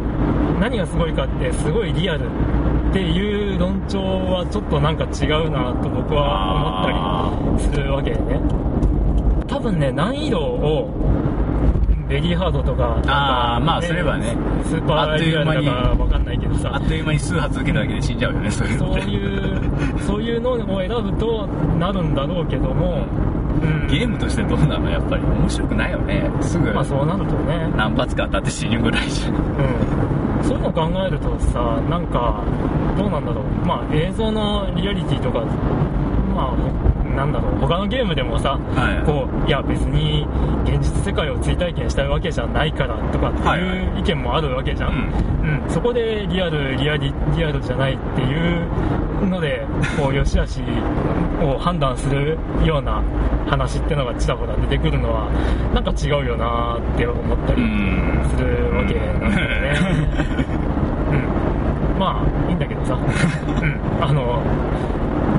[0.61, 8.41] 何がすごいかってすごいリアルっていう論調はちょっとなんか違うなと僕は思ったりするわけでね。
[9.47, 10.91] 多分ね難易度を
[12.09, 14.37] ベリーハードとかあーまあそれはね。
[14.65, 16.71] スーパーリアルだかわかんないけどさ。
[16.75, 21.47] あっという間に数発受けるだけで死んじゃうよねそういうのそういうのを選ぶと
[21.79, 23.05] なるんだろうけども、
[23.63, 26.31] うん、ゲームとしてどうなのやっぱり面白くないよね。
[26.41, 27.73] すぐまあそうなるとね。
[27.77, 29.35] 何発か当たって死ぬぐらいじゃん。
[29.35, 29.39] う
[30.41, 32.45] ん、そういうのを考えるとさなんか
[32.97, 33.45] どうなんだろう。
[33.67, 35.41] まあ映像のリアリティとか
[36.35, 36.57] まあほ
[37.17, 40.27] なんだろう他のゲームでもさ、はいこういや別に
[40.65, 45.37] 現実世界を追体験したいわけじゃないからとかってはいはいいう意見もあるわけじゃん、うん
[45.69, 48.35] そこでリアルリアリリアルじゃないってい
[49.23, 49.65] うので
[50.01, 50.61] こう 良し悪し
[51.43, 53.01] を判断するような
[53.49, 55.29] 話ってのがちらほら出てくるのは
[55.75, 59.75] なんか違うよなって思ったりうんするわけなんだよね。
[61.13, 61.99] うん。
[61.99, 62.97] まあ、いいんだけどさ。
[63.63, 64.05] うん。
[64.05, 64.43] あの、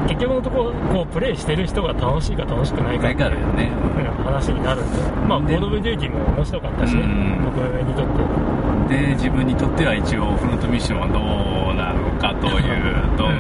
[0.08, 4.98] 結局のところ、こう、プレイしてる人が楽しいか楽しくないかだからよねうん、話になるんで。
[5.28, 8.58] まあ、コでード・オブ・デューティーも面白かったしねうん、僕にとって。
[8.88, 13.32] で自分にとっては一応フロントミッションはどうなのかというとう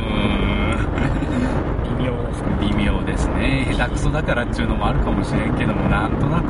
[1.97, 2.49] 微妙ですね。
[2.59, 6.47] 微妙ですね下手くそだからっていうのもあるかもしれんけどもなんとなく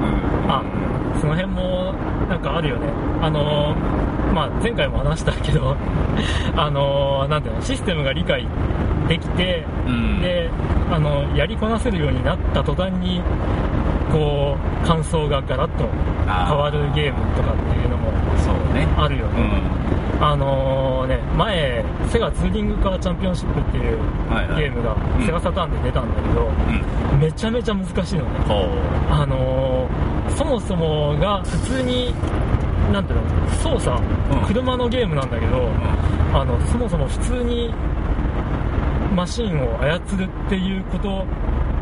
[0.47, 0.63] あ、
[1.19, 1.93] その辺も、
[2.30, 2.88] なんかあるよね。
[3.21, 5.75] あのー、まあ、前回も話したけど、
[6.56, 8.47] あのー、なんていうの、システムが理解
[9.07, 10.21] できて、うん。
[10.21, 10.49] で
[10.91, 13.21] あのやりこなせるようになった途端に
[14.11, 15.85] こう感想がガラッと
[16.25, 18.11] 変わるゲームとかっていうのも
[18.97, 19.61] あるよね、
[20.17, 20.23] うん。
[20.23, 23.97] あのね前セガツーリングカーチャンピオンシップっていう
[24.55, 25.25] ゲームがうん。
[25.25, 26.47] セガサターンで出たんだけど、
[27.13, 27.19] うん。
[27.19, 28.29] めちゃめちゃ難しいのね。
[29.11, 32.13] あのーそもそもが普通に
[32.91, 33.99] なんていうの操作、
[34.31, 34.45] うん。
[34.45, 35.69] 車のゲームなんだけど、
[36.33, 37.73] あのそもそも普通に
[39.17, 41.25] マシンを操るっていうこと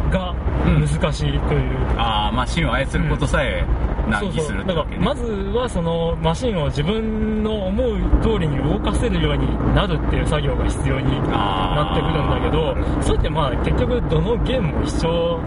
[0.09, 0.33] が
[0.65, 0.87] うん。
[0.87, 3.63] 難しいという、ああマシンを操ることさえ
[4.09, 4.97] 難儀するってだかわけね。
[4.97, 15.39] らまずはそのマシンを自分の思う通りに動かせるようになるっていう作業が必要になってくるんだけどそれってまあ結局どのゲームも一緒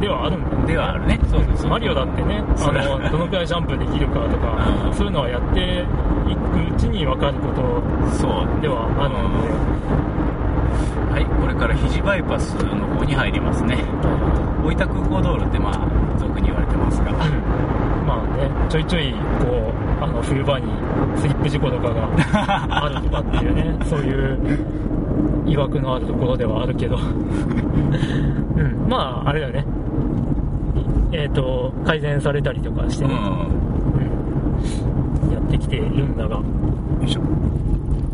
[0.00, 0.66] ではあるんだよね。
[0.72, 1.20] ではあるね。
[1.28, 1.66] そうです。
[1.66, 5.82] マリオだってねあのどのくらいジャンプできるかとかうんそういうのはやって
[6.30, 7.62] いくうちに分かること
[8.12, 8.60] そう。
[8.60, 9.48] ではあるので、
[11.10, 13.76] はいこれから肘バイパスの方に入りますね。
[14.64, 17.10] 大分空港道路ってまあ俗に言われてますが。
[17.10, 17.16] うん。
[18.06, 20.66] まあねちょいちょいこうあの冬場に
[21.16, 22.08] スリップ事故とかが
[22.84, 24.38] あるとかっていうね そういう
[25.44, 26.96] 曰くのあるところではあるけど。
[26.96, 27.00] う
[28.60, 28.86] ん。
[28.88, 29.64] まああれだよね。
[31.12, 33.20] えっ、と改善されたりとかしてね、うん。
[35.26, 35.32] うん。
[35.32, 36.36] やってきているんだが。
[36.36, 36.42] よ
[37.04, 37.20] いしょ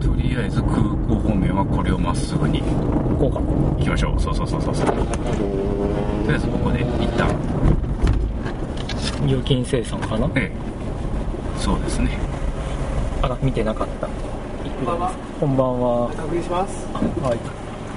[0.01, 2.61] とりあえず空港方面はこれをまっすぐに
[3.19, 3.41] こうか。
[3.79, 4.21] 行きましょう。
[4.21, 4.87] そうそうそうそうそう。
[4.87, 4.99] とり
[6.33, 7.29] あえずここで一旦。
[9.27, 10.31] 預金生産かな？
[10.37, 10.53] ええ。
[11.59, 12.17] そうですね。
[13.23, 14.09] あら見てなかった。
[15.41, 16.09] こんばんは。
[16.17, 16.87] 確認します。
[16.95, 17.39] はい。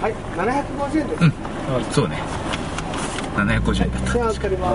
[0.01, 1.23] はい、750円です。
[1.23, 1.29] は
[1.79, 1.85] い。
[1.93, 2.17] そうね。
[3.35, 4.73] 750円だっでは預かりま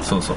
[0.00, 0.36] たそうそう。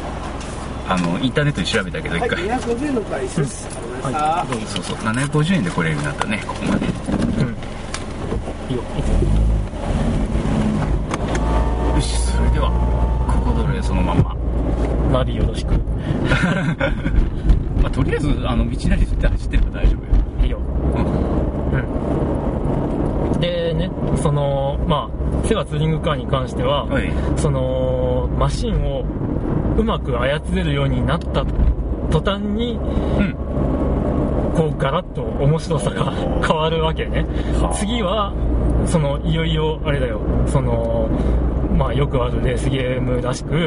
[0.87, 2.21] あのインターネットで調べたけどす。
[2.21, 3.67] はい、一回、250円のプライスです。
[3.67, 4.45] うございまは。
[4.49, 4.53] い。
[4.67, 4.97] そうそう。
[4.97, 6.85] 750円で来れるようになったねここまで。
[6.85, 6.91] うん。
[8.69, 8.83] いいよ
[11.95, 12.69] よしそれでは
[13.27, 14.35] ここ道路でそのまんま。
[15.11, 15.73] ナビよろしく。
[17.81, 20.07] まあとりあえずあの道なりって走ってれば大丈夫よ。
[20.43, 20.59] いいよ。
[23.33, 23.39] うん。
[23.39, 25.09] でねそのま
[25.43, 27.11] あセガツーリングカーに関しては、はい。
[27.35, 29.03] そのマシンを
[29.77, 31.43] うまく操れるようになった
[32.09, 32.79] 途端に
[33.19, 33.35] うん
[34.55, 36.11] こうガラッと面白さが
[36.45, 37.25] 変わるわけね。
[37.61, 37.73] はあ。
[37.73, 38.33] 次は
[38.85, 40.19] そのいよいよあれだよ。
[40.47, 41.07] その
[41.77, 43.57] まあよくあるレースゲームらしく、う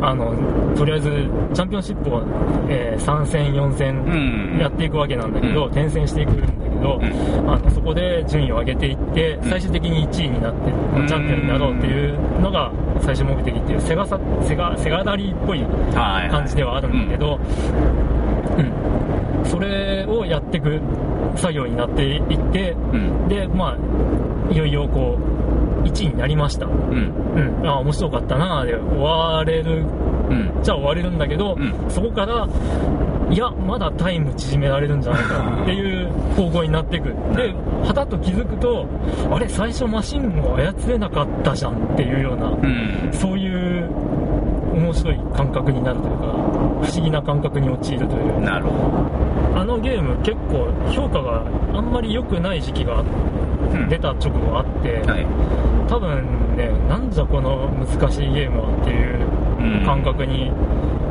[0.00, 0.04] ん。
[0.04, 0.34] あの
[0.76, 1.10] とりあえず
[1.52, 2.22] チャンピオンシップを、
[2.68, 4.58] え3戦4戦うん。
[4.60, 5.70] やっていくわけなんだけど、うん。
[5.70, 7.50] 転戦していくんだけどど、うん。
[7.50, 9.50] あのそこで順位を上げていってうん。
[9.50, 15.62] 最終的に1位になって、まあチャンピオンになろうっていうのが最終目的っていうセガサセガセガダリーっぽい
[15.94, 16.30] はい。
[16.30, 17.38] 感じではあるんだけど、
[18.58, 18.93] うん
[19.44, 20.80] それをやっていく
[21.36, 23.28] 作業になっていってうん。
[23.28, 25.18] でまあいよいよこ
[25.82, 27.60] う1位になりました、うん。
[27.60, 29.84] うん、あ面白かったなで終われる
[30.30, 30.62] うん。
[30.62, 31.90] じゃあ終われるんだけど、うん。
[31.90, 32.48] そこから
[33.30, 37.08] いやまだタイム縮められるんじゃないかっていう方向になっていく。
[37.34, 37.54] で
[37.86, 38.86] はたっと気づくと
[39.30, 43.10] あれ最初マシンを操れなかったじゃんっていうような、うん。
[43.12, 43.88] そういう
[44.74, 48.40] 面白い感覚になるというか不思議な感覚に陥るという。
[48.40, 49.24] なるほ
[49.56, 53.04] あのゲーム結構評価があんまり良くない時期がど
[53.72, 53.88] うん。
[53.88, 55.26] 出た直後あって、はい。
[55.88, 59.84] 多分ねなんじゃこの難しいゲームはっていううん。
[59.84, 60.50] 感覚に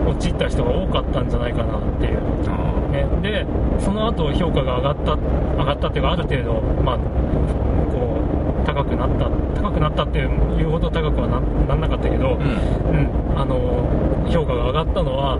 [0.07, 3.45] 陥った人が多かったんじゃないかなっていう、あね、で
[3.79, 5.13] その後評価が上がった
[5.57, 6.99] 上がったっていうかある程度まあ
[8.73, 9.29] 高くなった
[9.61, 13.23] 高くなったっていうほど高くはななんなかったけど、ーうん。
[13.31, 15.37] うん、あの評価が上がったのは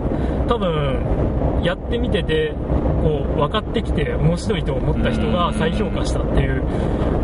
[0.48, 2.54] 多分やってみてて
[3.02, 6.62] こう分かってきて面白いと思った人が再評価したっていう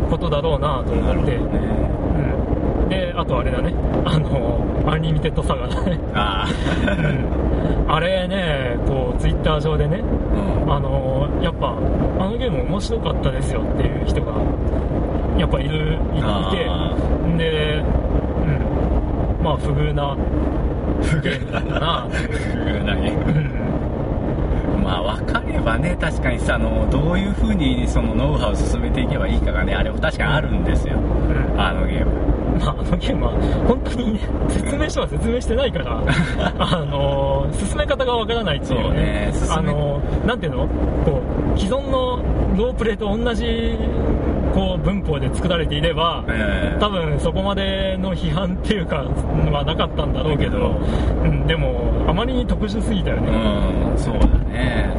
[0.09, 3.73] ことだろうなと思って、うん、であとあれだね。
[4.03, 5.99] あのアンリミテッドサガだね。
[6.13, 6.45] あ
[6.81, 7.91] うん。
[7.91, 10.03] あれねこうツイッター上でね
[10.67, 14.33] あのやっぱあのゲーム面白かったですよっていう人が
[15.37, 16.95] やっぱいるいいてあ
[17.37, 17.83] で、
[19.37, 20.15] うん、まあ不遇な
[21.21, 21.59] ゲームな。
[21.59, 22.07] んだな。
[22.07, 24.83] っていう、何うん。
[24.83, 30.97] まあ分かればね確かにさあのどういうふうにそのノウハウを進めていけばいいかがねあれも確かにあるんですよ。
[30.97, 31.59] うん。
[31.59, 32.31] あのゲーム。
[32.59, 33.31] まあ、あのゲームは
[33.67, 36.03] 本当にね説明書は説明してないから
[36.59, 40.67] あの進め方がわからないっていうそうね進めあのなんていうの？
[41.05, 41.21] こ
[41.55, 42.19] う既存の
[42.55, 43.77] ロープレと同じ
[44.53, 46.79] こう文法で作られていれば、ええ。
[46.79, 50.77] 多分そこまでの批判っていうかはなかったんだろうけど、
[51.23, 54.93] うん、でもあまりに特殊すぎたよね、うんそうだね。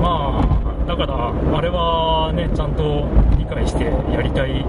[0.00, 4.64] まあだからあれはねちゃんと理解してやりたい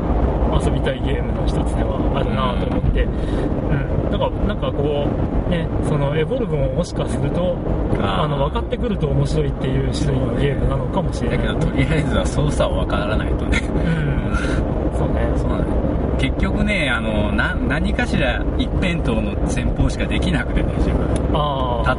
[0.56, 5.08] 遊びたいゲームの一つではあるなと思って、うん、だからなんかこ
[5.48, 7.58] うねそのエボルブももしかすると
[8.02, 11.38] あの分かってくると面白いっていう種類のゲームなのかもしれない。
[11.38, 13.60] だけどとりあえずは操作を分からないとね。
[13.60, 14.98] うん。
[14.98, 15.34] そうね。
[15.38, 15.76] そうなんだ。
[15.76, 21.06] よ結局ねあのな何かしら一辺倒の戦法しかできなくてね自分。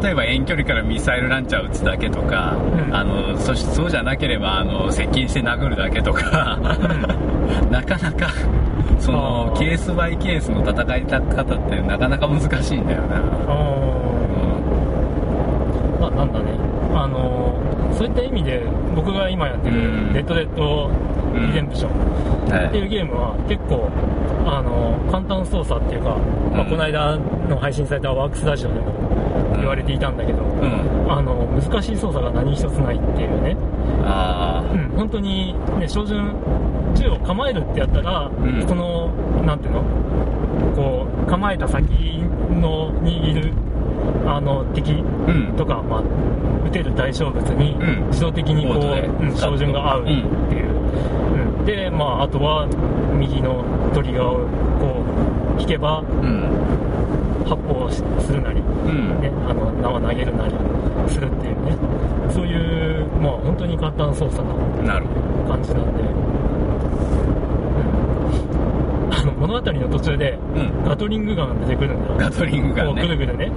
[0.03, 2.95] 例えば遠距離からミサイルランチャー撃つだけとか、うん。
[2.95, 6.59] あのそしそうじゃなければあの接近して殴るだけとか、
[7.71, 8.29] なかなか
[8.99, 11.19] そのケースバイケースの戦い方
[11.55, 16.01] ってなかなか難しいんだよな、あー。
[16.01, 16.47] まあなんだね。
[16.95, 17.55] あの
[17.97, 18.63] そういった意味で
[18.95, 20.91] 僕が今やってるうん「レッド・デッド・
[21.35, 21.91] リデンプション」
[22.51, 23.89] はっていうゲームは結構
[24.47, 26.17] あの簡単操作っていうか、
[26.53, 26.71] まあ、うん。
[26.71, 27.17] この間
[27.49, 28.87] の配信されたワークスラジオでも
[29.57, 31.13] 言われていたんだけど、うん。
[31.13, 33.57] あの難しい操作が何一つないっていうね、
[34.05, 36.35] あうん、本当に、ね、照準
[37.27, 38.65] 構えるってやったら、ん。
[38.69, 39.09] その
[39.45, 39.83] なんていうの？
[40.75, 41.85] こう構えた先
[42.51, 43.53] のにいる
[44.27, 44.95] あの敵あ
[45.29, 45.57] うん。
[45.57, 46.03] とか、まあ、
[46.67, 48.07] 撃てる対象物にうん。
[48.09, 48.77] 自動的にこう、
[49.23, 50.21] うん照準が合うっていう、
[51.59, 51.65] うん。
[51.67, 52.67] で、まあ、あとは
[53.19, 54.47] 右のトリガーを
[54.79, 55.05] こ
[55.59, 56.45] う引けばうん。
[57.47, 59.21] 発砲しするなり、うん。
[59.21, 60.55] ね、あの縄投げるなり
[61.09, 61.77] するっていうね。
[62.33, 62.55] そうい
[63.03, 64.43] う、まあ、本当に簡単操作
[64.83, 66.09] ななるほ感じなんで、うん
[69.13, 70.39] あの物語の途中で
[70.85, 72.17] ガトリングガンが出てくるんだよ。
[72.19, 72.93] ガトリングガンね。
[72.95, 73.53] こうぐるぐるね。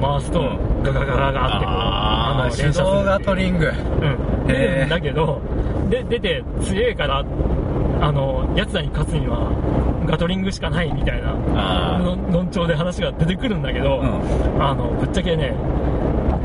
[0.00, 0.82] 回すとうん。
[0.82, 2.84] ガガガガガってこうあの連射する。
[2.84, 3.66] 動ガトリング。
[3.66, 5.40] うん、出るんだけど
[5.88, 7.24] で出て強えから
[8.00, 9.50] あの奴らに勝つには
[10.06, 11.36] ガトリングしかないみたいな
[11.94, 14.62] あの論調で話が出てくるんだけど、うん。
[14.62, 15.54] あのぶっちゃけね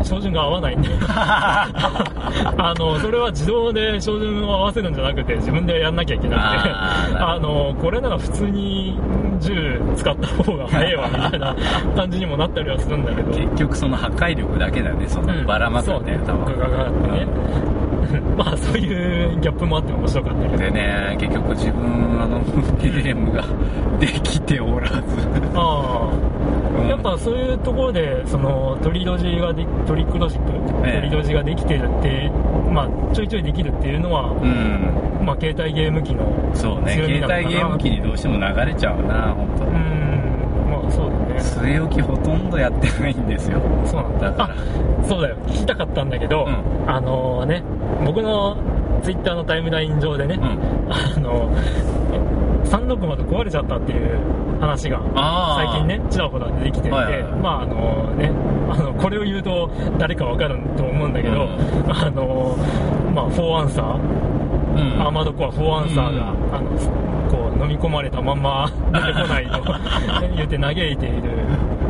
[0.05, 0.89] 照準が合わないんで。
[1.07, 6.69] あのそれは自動で照準を合わせるんじゃなくて自分でやんなきゃいけなくて。
[7.17, 8.97] あのこれなら普通に
[9.39, 11.55] 銃使った方が早いわみたいな
[11.95, 13.31] 感じにもなったりはするんだけど。
[13.31, 17.27] 結局その破壊力だけだよねそのばらまくそうねん多分ガガガってね、
[18.37, 20.57] まあそういうギャップもあって面白かったけど。
[20.57, 22.39] でね結局自分あの
[22.81, 23.43] ゲームが
[23.99, 24.93] できておらず。
[25.55, 26.34] あうんあ
[26.89, 30.99] やっぱそういうところでそのトリロジーがでトリックロジック、ええ。
[31.01, 32.29] トリロジーができてるって
[32.71, 35.25] まあちょいちょいできるっていうのは、うん。
[35.25, 36.93] まあ携帯ゲーム機のそうね。
[36.93, 40.35] 携帯ゲーム機にどうしても流れちゃうな本当うーん。
[40.69, 41.39] まあそうだね。
[41.39, 43.61] 据え置きほとんどやってないんですよ。
[43.85, 44.31] そうなんだ。
[44.31, 44.49] だから。
[44.49, 45.37] あそうだよ。
[45.47, 47.63] 聞きたかったんだけど、うあのね
[48.05, 48.57] 僕の
[49.03, 50.43] ツイッターのタイムライン上でね、うん。
[50.91, 51.51] あの
[52.75, 54.19] 360壊れちゃったっていう
[54.59, 54.99] 話が
[55.57, 57.31] 最近ねちらほら出てきてて、はいはいはい。
[57.33, 58.31] まああのね
[58.69, 61.91] あのこれを言うと誰かわかると思うんだけど、うん。
[61.91, 62.55] あの
[63.13, 65.01] まあ4アンサー、うん。
[65.01, 66.55] アーマードコア4アンサーが、うん。
[66.55, 66.69] あの
[67.29, 69.51] こう飲み込まれたまんま 出てこないと
[70.35, 71.31] 言って嘆いている、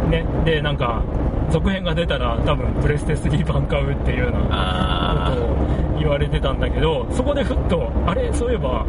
[0.10, 1.02] ね、でなんか
[1.50, 8.32] 続編が出たら多分プレステ3版買うっていうようなあことを言われてたんだけどそこでふっとあれ？
[8.32, 8.86] そういえば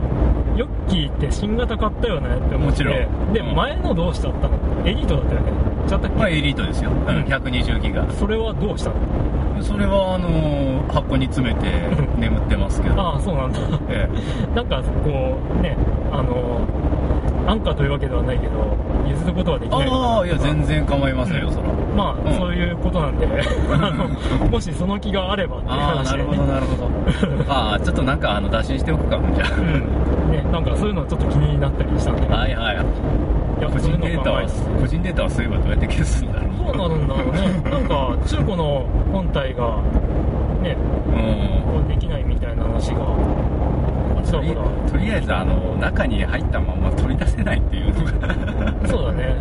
[0.57, 2.59] ヨッキーって新型買ったよねって思って。
[2.59, 3.33] もちろん。
[3.33, 3.55] で、うん。
[3.55, 4.57] 前のどうしちゃったの？
[4.87, 5.53] エリートだったよね。
[5.89, 6.99] ちゃったっけ、まあエリートですよ、うん。
[7.09, 8.11] うん120ギガ。
[8.13, 8.97] それはどうしたの？
[9.63, 11.69] それはあのー箱に詰めて
[12.17, 13.01] 眠ってますけど。
[13.01, 13.59] ああそうなんだ。
[13.89, 14.09] え
[14.55, 15.77] なんかこうね
[16.13, 16.67] あの
[17.47, 18.77] 安価というわけではないけど
[19.09, 19.89] 譲ることはできえない。
[19.91, 21.55] ああいや全然構いませんよ、うん。
[21.55, 21.69] そら。
[21.97, 22.37] まあ、うん。
[22.39, 23.27] そういうことなんで。
[23.73, 23.91] あ
[24.41, 26.89] のもしその気があればっていうああ話で、ねなるほどなるほど。
[27.53, 29.83] ああちょっとなんかあの打診しておくかもじゃうん
[30.43, 32.55] ね、なんかそういうのちょっと気になったりしたんだけど、あはい。
[32.55, 34.43] はいいや個人データは
[34.79, 37.71] 個人データはそういえばどうやって消すんだろうどうなるんだろうね。
[37.71, 39.81] なんか中古の本体が
[40.61, 40.77] ね
[41.09, 41.89] うん。
[41.89, 43.07] できないみたいな話が。
[44.31, 44.55] とり
[44.91, 48.75] とりあえずあの中に入ったまま取り出せないっていうのが。
[48.89, 49.37] そうだね。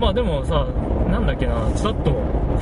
[0.00, 0.66] まあでもさ
[1.10, 1.54] なんだっけな。
[1.74, 2.10] ちらっと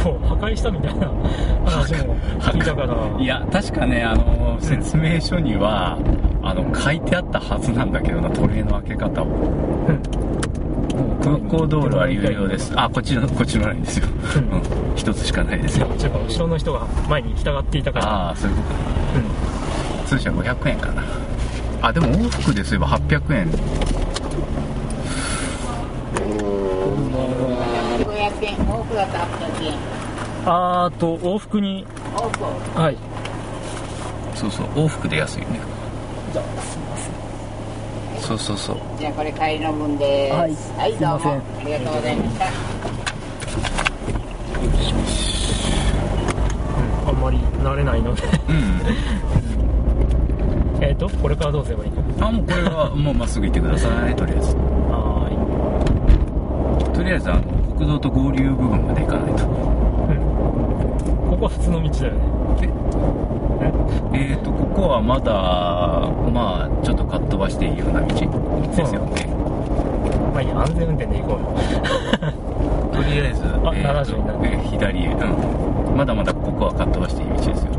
[0.03, 1.07] こう破壊したみたいな
[1.65, 3.23] 話も聞いたから。
[3.23, 5.99] いや確かねあの説明書には
[6.51, 9.27] あの書いてあったはずなんだけどなトレーの開け方を。
[9.27, 10.03] うん
[11.23, 12.73] 空港道路は有料です。
[12.75, 14.07] あこっちのこっちのラインですよ、
[14.97, 15.87] 一つしかないですよ。
[15.99, 18.07] ちょっと後ろの人が前に行きたがっていたから。
[18.07, 18.75] ああそういうことか。
[20.01, 20.07] うん。
[20.07, 21.05] 通社500円かな。
[21.83, 23.49] あでも往復ですれば800円。
[23.51, 23.55] 500
[28.45, 29.75] 円、多くだと800円。
[30.47, 31.87] あーと往復に。
[32.17, 32.81] 多く。
[32.81, 32.97] はい。
[34.35, 35.61] そうそう往復で安いよね
[36.33, 37.13] じゃあすいません
[38.21, 38.77] そうそうそう。
[38.99, 40.35] じゃあこれ帰りの分です。
[40.37, 40.55] はい。
[40.77, 41.19] はい、どうも。
[41.19, 41.33] すいません。
[41.33, 42.45] ありがとうございました。
[42.45, 42.51] うん
[47.09, 48.23] あんまり慣れないので。
[48.49, 48.81] うん。
[50.85, 52.27] えっとこれからどうすればいいの？
[52.27, 54.55] あもうこれはもうまっすぐ行ってくださいとりあえず。
[54.57, 55.27] は
[56.95, 57.43] とりあえずあの
[57.77, 59.45] 国道と合流部分まで行かないと。
[59.45, 59.51] うん、
[61.31, 62.21] ここは普通の道だよね
[64.13, 65.33] えーとここはまだ
[66.33, 68.17] まあちょっとかっ飛ばしていいような道で
[68.87, 69.27] すよね。
[70.33, 71.47] まあいいや安全運転で行こうよ。
[72.93, 74.39] とりあえずあえーと70になる。
[74.45, 75.97] えー左へうん。
[75.97, 77.71] まだまだここはかっ飛ばしていい道ですよ。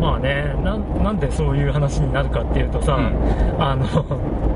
[0.00, 3.62] まあねなんなんでそういう話になるかっていうとさ、うん。
[3.62, 3.84] あの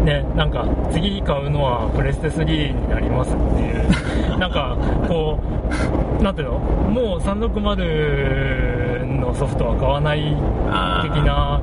[0.05, 4.38] ねなんか次買うのはプレステ3になりますっていう。
[4.38, 4.77] なんか
[5.09, 6.59] こうなんていうの？
[6.59, 10.20] もう360のソフトは買わない
[11.02, 11.61] 的な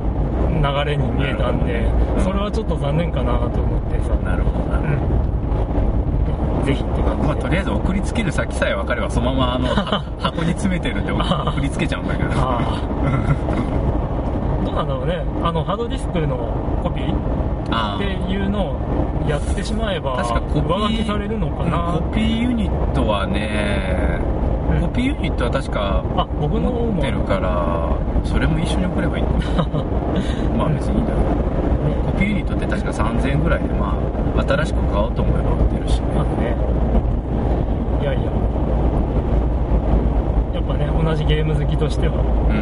[0.86, 1.86] 流れに見えたんで
[2.18, 4.16] うんそれはちょっと残念かなと思ってさ。
[4.24, 6.66] なるほどなうん。
[6.66, 7.22] ぜひって感じ。
[7.22, 12.30] でまあ、とりあえず送りつける先さえ分かればそのままあのは 箱に詰めてるんで送送りつけちゃうんだけど。
[12.32, 12.36] ど
[14.72, 15.24] うなんだろうね。
[15.44, 16.38] あのハードディスクの
[16.82, 17.14] コピー
[17.72, 18.76] あっていうのを
[19.28, 24.20] やってしまえば確かコピー上書きされるのかうんな、コピーユニットはね、
[24.72, 27.90] うんコピーユニットは確かあ僕の持ってるから
[28.24, 29.24] それも一緒に送ればいい。
[30.58, 31.24] まあ別にいいんだけど
[32.12, 33.94] コピーユニットって確か3000円ぐらいでま
[34.38, 36.06] あ新しく買おうと思えば売ってるしね。
[36.16, 36.56] まあね。
[38.02, 38.22] いやいや。
[40.54, 42.14] やっぱね同じゲーム好きとしては
[42.50, 42.56] うん。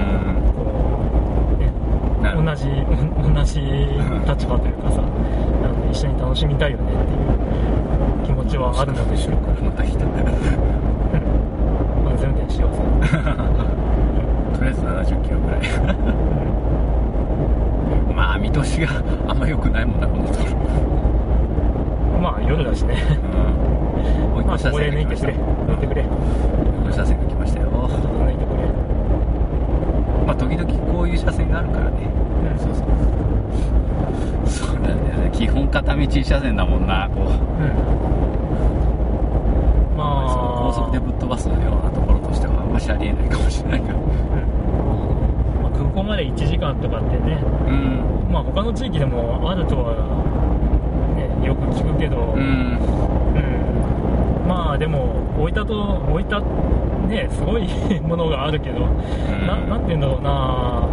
[2.24, 2.68] ね同じ
[3.36, 5.02] 同じ立場というかさ
[5.92, 7.20] 一緒に楽しみたいよねっていう
[8.26, 10.12] 気持ちはあるのでしょうからまた来たうん
[12.10, 12.78] 安全運転しようぜ
[14.54, 15.62] とりあえず70キロぐらい。
[18.16, 18.88] まあ見通しが
[19.28, 20.40] あんま良くないもんなこのとこ
[22.16, 22.96] ろまあ夜だしね。
[23.34, 23.38] う
[24.36, 24.38] ん。
[24.38, 25.34] 追いまあ越し車ここで抜いてくれ。
[25.34, 26.02] 抜いてくれ。
[26.02, 26.08] 追い
[26.90, 27.68] 越し車線が来ましたよ。
[27.70, 28.64] 抜いてくれ。
[30.26, 31.92] まあ時々こういう車線があるからね。
[32.52, 32.86] うんそうそう。
[34.46, 35.30] そうなんだよね。
[35.32, 37.24] 基本片道一車線だもんなこう。
[37.24, 37.30] うん。
[39.98, 42.13] まあ高速でぶっ飛ばすようなところと
[42.84, 43.94] しありえないかもしれないから。
[43.96, 44.02] うん。
[45.64, 47.42] まあ、空港まで1時間とかってね。
[47.68, 48.28] うん。
[48.32, 49.96] まあ他の地域でもあるとは、
[51.16, 52.42] ね、よく聞くけど、うん。
[52.42, 52.44] う
[54.44, 54.48] ん。
[54.48, 56.42] まあでも置いたと置いた
[57.08, 57.66] ねすごい
[58.02, 58.82] ものがあるけど、
[59.48, 60.88] ななんて言うんだろうな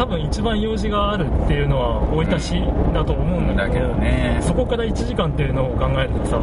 [0.00, 2.54] 多分一番用事があるっていうのは置いたし
[2.94, 4.40] だと思うんだけど,、ね。
[4.40, 6.38] そこから1時間っていうのを考えるとさ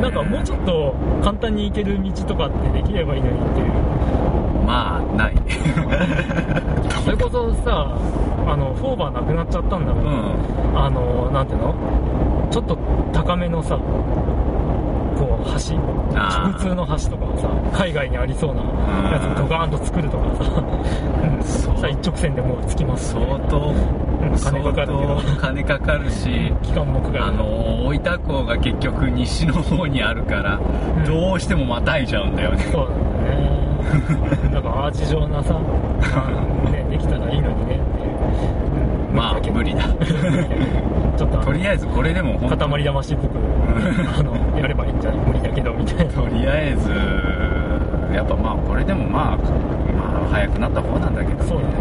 [0.00, 3.72] なんかもうちょっと簡単に行ける道とかってできればいいのにっていう。
[4.66, 5.34] まあない。
[7.04, 7.94] それこそさ
[8.46, 10.32] あのフォーバーなくなっちゃったんだけど、うん。
[10.74, 11.74] あのなんていうの？
[12.50, 12.78] ちょっと
[13.12, 13.78] 高めのさ
[15.18, 15.76] こう橋。
[16.52, 18.62] 普通の橋とかさ海外にありそうな
[19.10, 23.12] やつうんドカーンと作るとかさ,、うん、さ一直線でもう着きます。
[23.12, 24.92] 相当うん金相かかる
[25.40, 27.24] 金かかるし期間もかかる。
[27.24, 31.04] あの大分港が結局西の方にあるから、うん。
[31.04, 32.68] どうしてもまたいじゃうんだよね。
[32.72, 33.58] そうなんだね。
[34.52, 35.54] だからアーチ状なさ、
[36.70, 39.82] ね、できたらいいのにねってまあ無理だ。
[41.16, 43.38] ちょっととりあえずこれでも塊魂っぽく
[44.18, 45.26] あのやればいいんじゃない？
[45.26, 46.12] 無理だけどみたいな。
[46.12, 46.90] とりあえず
[48.14, 49.44] やっぱまあこれでもまあ、ま
[50.24, 51.74] あ、早くなった方なんだけど、そうだね。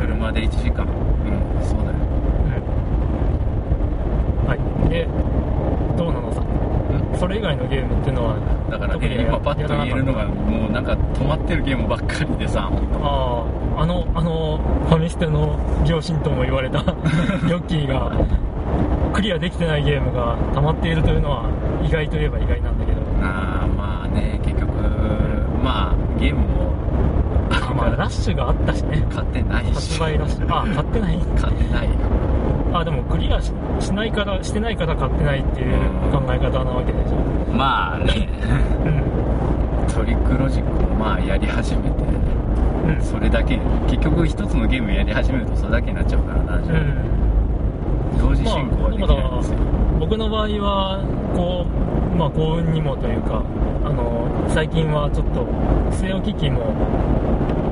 [0.00, 0.84] 車で1時間。
[0.84, 1.96] うんそうだよ。
[4.44, 4.48] うん。
[4.48, 4.88] はい。
[4.88, 5.06] で
[5.96, 6.42] どうなのさ？
[7.18, 8.36] それ以外のゲームっていうのは
[8.70, 12.68] だからね今パッと言えるのがもうなんか止まってるゲームばっかりでさ。
[13.02, 13.44] あ
[13.76, 14.58] ああのあの
[14.88, 15.58] ファミステの
[15.88, 16.78] 両親とも言われた
[17.50, 18.12] ヨッキーが
[19.14, 21.48] クリアできてないゲームが溜まっているというのは
[21.86, 23.00] 意外といえば意外なんだけど。
[23.00, 24.72] 当ああまあね結局
[25.62, 26.74] まあゲームも
[27.50, 29.06] あまあ ラッシュがあったしね。
[29.08, 29.98] 買ってないし。
[29.98, 30.46] 発売ラッシュ。
[30.48, 31.18] あ買ってない。
[31.40, 31.86] 買ってない。
[31.86, 31.92] よ
[32.72, 35.76] あでもクリアししないからしてないから買ってないっていう
[36.10, 37.56] 考え方なわけでしょ。
[37.56, 38.28] まあね。
[38.84, 38.88] う
[39.90, 39.94] ん。
[39.94, 41.88] トリックロジックもまあやり始めて
[42.88, 43.00] うん。
[43.00, 43.60] それだけ。
[43.86, 47.13] 結局一つのゲームやり始めるとそれだけになっちゃうからな、うん
[48.18, 49.52] 同時進行はできないんです。
[49.52, 49.58] よ、
[50.00, 51.04] 僕の場合は
[51.34, 53.42] こう、まあ、幸運にもというか
[53.84, 55.44] あの最近はちょっと
[55.96, 56.74] 据え置き機も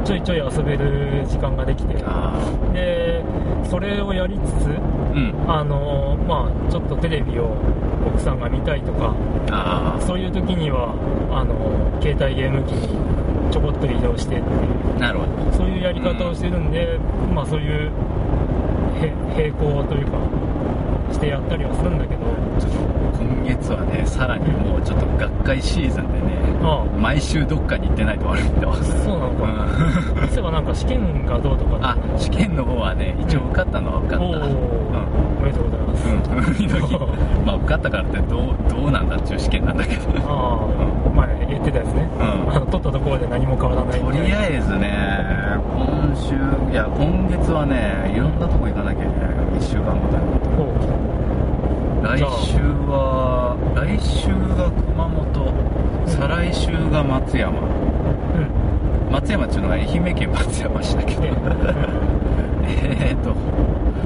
[0.04, 2.34] ちょいちょい遊べる時間ができてあ
[2.74, 3.22] で
[3.70, 5.34] それをやりつつあうん。
[5.46, 7.56] あの、まあ、ちょっとテレビを
[8.06, 9.14] 奥さんが見たいとか
[9.50, 10.94] あそういう時には
[11.30, 11.54] あの
[12.02, 12.88] 携帯ゲーム機に
[13.52, 15.52] ちょこっと移動してっていうあなるほど。
[15.52, 16.98] そういうやり方をしてるんで、
[17.34, 17.90] まあそういうへ
[19.36, 20.18] 並行というか
[21.12, 22.22] してやったりはするんだけど。
[22.60, 22.78] ちょっと
[23.22, 26.32] 今月はねさらにもうちょっと学会シーズンでね
[26.62, 29.46] あ毎週どっかに行ってないと悪いんだわあそうなのか。
[29.46, 30.28] な、うん。
[30.28, 31.78] そういえばなんか試験がどうとか。
[31.82, 34.24] あ試験の方はね一応受かったのは受かった。
[34.24, 34.36] おお、お
[35.40, 37.46] めでとうございます、うん。
[37.46, 40.02] まあ受かったからってどうどうなんだっていう試験なんだけど。
[40.28, 40.68] あ
[41.08, 41.10] あ。
[41.12, 42.08] 前言ってたやつね、
[42.54, 42.66] うん。
[42.70, 45.01] 取ったところで何も変わらないとりあえずね
[45.58, 46.34] 今週
[46.72, 50.32] いや今月はねいろんなとこ行かなきゃいけないから1週間ごとに。
[52.02, 52.58] 来週
[52.90, 54.28] は来週
[54.58, 55.52] が熊本
[56.06, 57.60] 再来週が松山。
[57.60, 57.64] う
[59.08, 59.12] ん。
[59.12, 61.22] 松山っていうのは愛媛県松山市だけど。
[62.64, 63.34] え えーっと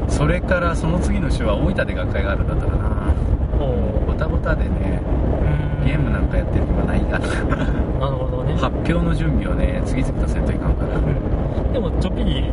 [0.09, 2.87] それからその次の週は大分で学会があるんだったかな。
[4.07, 5.01] ごたごたでね
[5.81, 5.87] うん。
[5.87, 7.27] ゲームなんかやってる暇ないかな。
[7.29, 8.55] なるほどね。
[8.61, 10.99] 発表の準備をね次々とせんといかんから。
[10.99, 11.36] うん
[11.77, 12.51] でもちょっぴりね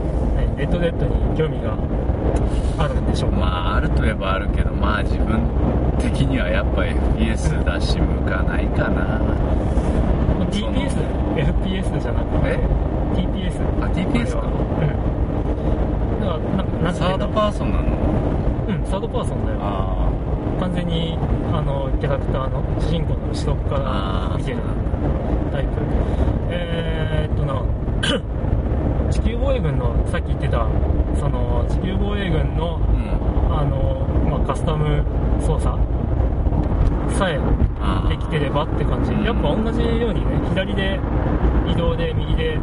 [0.57, 1.77] レッドデッドに興味が
[2.77, 5.39] あるんでしょうか、まああるといえばあるけどまあ自分
[5.97, 8.59] 的にはやっぱ FPS だし向かな。
[8.59, 9.21] いかな
[10.51, 10.91] TPS、
[11.39, 12.59] FPS じゃなくてえ
[13.15, 14.43] ？TPS あ TPS か。
[14.43, 14.51] う
[14.83, 14.91] ん。
[16.19, 17.87] だからななんてサードパーソンなの？
[18.67, 19.59] うんサードパーソンだよ。
[19.61, 20.11] あ
[20.59, 21.17] 完全に
[21.53, 24.57] あのキャラクターの主人公の後ろから見てる。
[25.53, 25.69] タイプ
[26.49, 27.63] えー、っとな
[29.13, 30.67] 地球防衛軍のさっき言ってた
[31.19, 32.79] その地球防衛軍の
[33.49, 35.03] あの、まあ、カスタム
[35.41, 35.77] 操作
[37.13, 37.39] さえ
[38.09, 39.11] できてればって感じ。
[39.11, 39.23] うん。
[39.23, 40.99] やっぱ同じようにね左で
[41.67, 42.57] 移動で右で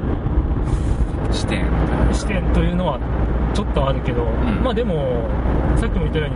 [1.31, 1.65] 視点。
[2.13, 2.99] 視点というのは
[3.55, 4.63] ちょっとあるけど、ん。
[4.63, 5.29] まあでも
[5.77, 6.35] さっきも言ったように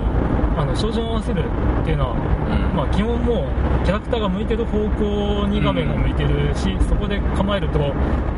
[0.57, 1.45] あの照準を合わせる
[1.83, 2.34] っていうのは、うん
[2.75, 7.79] まあ基本もうキャラクターが向いてる方向に画面が向いてるし、そこで構えると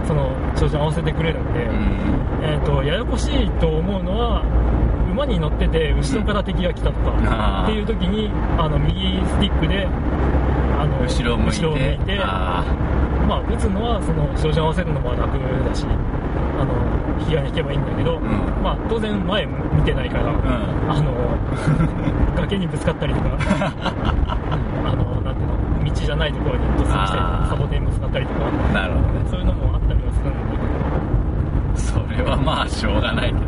[0.07, 2.17] その照準合わせてくれるんで、うん。
[2.43, 4.43] えー、とややこしいと思うのは
[5.11, 11.67] 馬に乗ってて後ろから敵が来たとか、っていう時にあの右スティックであの後ろを向いて。
[11.67, 12.65] 向いてあ
[13.27, 15.35] まあ、打つのはその照準合わせるのも楽
[15.67, 16.73] だしあの
[17.21, 18.23] 引き金引けばいいんだけど、ん。
[18.62, 20.29] まあ、当然前見てないから、ん。
[20.89, 21.12] あの
[22.37, 23.29] 崖にぶつかったりとか
[24.85, 27.41] あのなんていうの道じゃないところに突入したりとあー。
[27.43, 28.41] かサボテンにぶつかったりとか
[28.71, 29.21] あなるほどね。
[29.31, 32.23] そういうのもあったりはするんだけど。
[32.23, 33.39] それはまあしょうがないけど。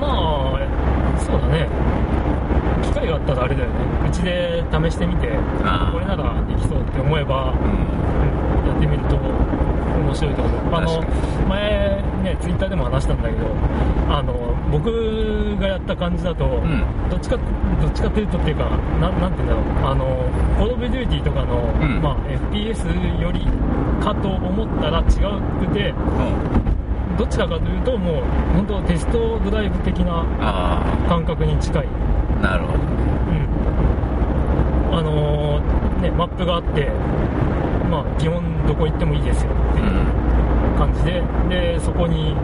[0.00, 0.58] まあ
[1.18, 1.66] そうだね。
[2.82, 3.74] 機会があったらあれだよね。
[4.06, 5.28] うちで試してみて
[5.92, 7.46] これならできそうって思えば、うん。
[7.46, 7.50] うん
[8.66, 9.16] やってみると
[10.02, 10.74] 面白いと思う。
[10.74, 11.04] あの
[11.48, 13.46] 前ねツイッターでも話したんだけど
[14.08, 14.34] あの
[14.70, 16.84] 僕がやった感じだと、ん。
[17.10, 18.70] どっちかどっちかというとっていうか
[19.00, 19.92] ななんて言うんだろう。
[19.92, 20.04] あの
[20.58, 22.02] コード・オブ・デューティーとかの、ん。
[22.02, 22.16] まあ、
[22.52, 23.46] FPS より
[24.02, 25.04] かと思ったら違
[25.66, 25.94] くて
[27.18, 28.24] どちらかというともう
[28.54, 31.86] 本当テストドライブ的なあ感覚に近い。
[32.42, 32.80] あなるほどうん。
[32.80, 33.39] あのー
[36.00, 36.90] ね、マップがあって、
[37.90, 39.86] まあ、基本どこ行ってもいいですよっていう
[40.78, 42.34] 感じで、でそこに、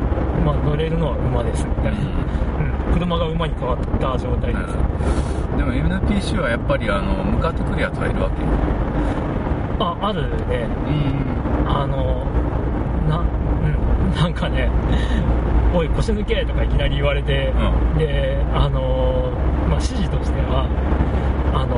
[0.45, 4.77] まあ、乗れるのは馬ですみたいな、うん、車が馬に変わった状態です、
[5.57, 8.43] でも MNPC はやっぱりあの向かってくるやつはいるわけ？
[9.79, 10.67] ああるね。
[10.89, 11.27] うん。
[11.69, 12.25] あの
[13.09, 13.23] な,、う
[14.09, 14.71] ん、なんかね
[15.75, 17.53] 「おい腰抜け!」とかいきなり言われて、
[17.97, 20.67] うであのーまあ、指示としては
[21.53, 21.77] あの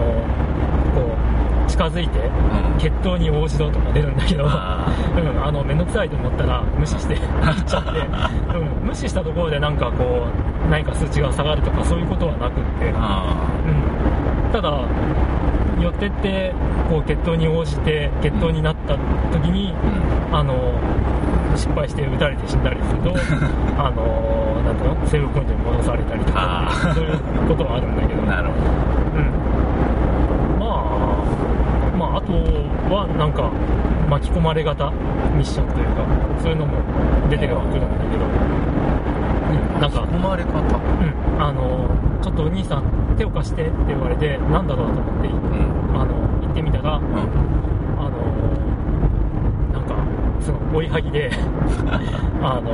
[1.78, 2.78] 近づいて、ん。
[2.78, 7.90] 決闘に応じろとか出るんだけど、あ うん、あの面倒くさいと思ったら無視して 行っちゃって、
[8.58, 10.26] うん、無視したところでなんかこ
[10.66, 13.24] う何か数値が下がるとかそういうことはなくって、あ
[13.66, 14.72] うん、ただ
[15.80, 16.52] 寄ってって
[16.88, 18.94] こう決闘に応じて決闘になった
[19.32, 19.72] 時に、
[20.32, 20.54] あの
[21.54, 23.10] 失敗して撃たれて死んだりすると
[23.78, 25.06] あのなんていうの？
[25.06, 27.18] セーブポイントに戻されたりとかそういう
[27.48, 28.52] ことはあるんだけど、あなるほ
[29.16, 29.47] うん、
[32.32, 33.32] はなん。
[33.32, 33.50] か
[34.08, 34.90] 巻き込まれ型
[35.36, 36.06] ミッションというか
[36.40, 36.78] そういうのも
[37.28, 37.92] 出てはくるん。
[37.92, 39.90] だけど、うん、なん。
[39.90, 41.86] かど込まれ方うん、あの
[42.22, 42.84] ちょっとお兄さん。
[43.18, 44.66] 手を貸してって言われてなん。
[44.66, 46.00] だろうと思ってうん。
[46.00, 47.08] あの行ってみたらあの
[49.72, 49.82] なん。
[49.84, 49.94] か
[50.40, 51.30] その追いはぎで
[52.42, 52.70] あの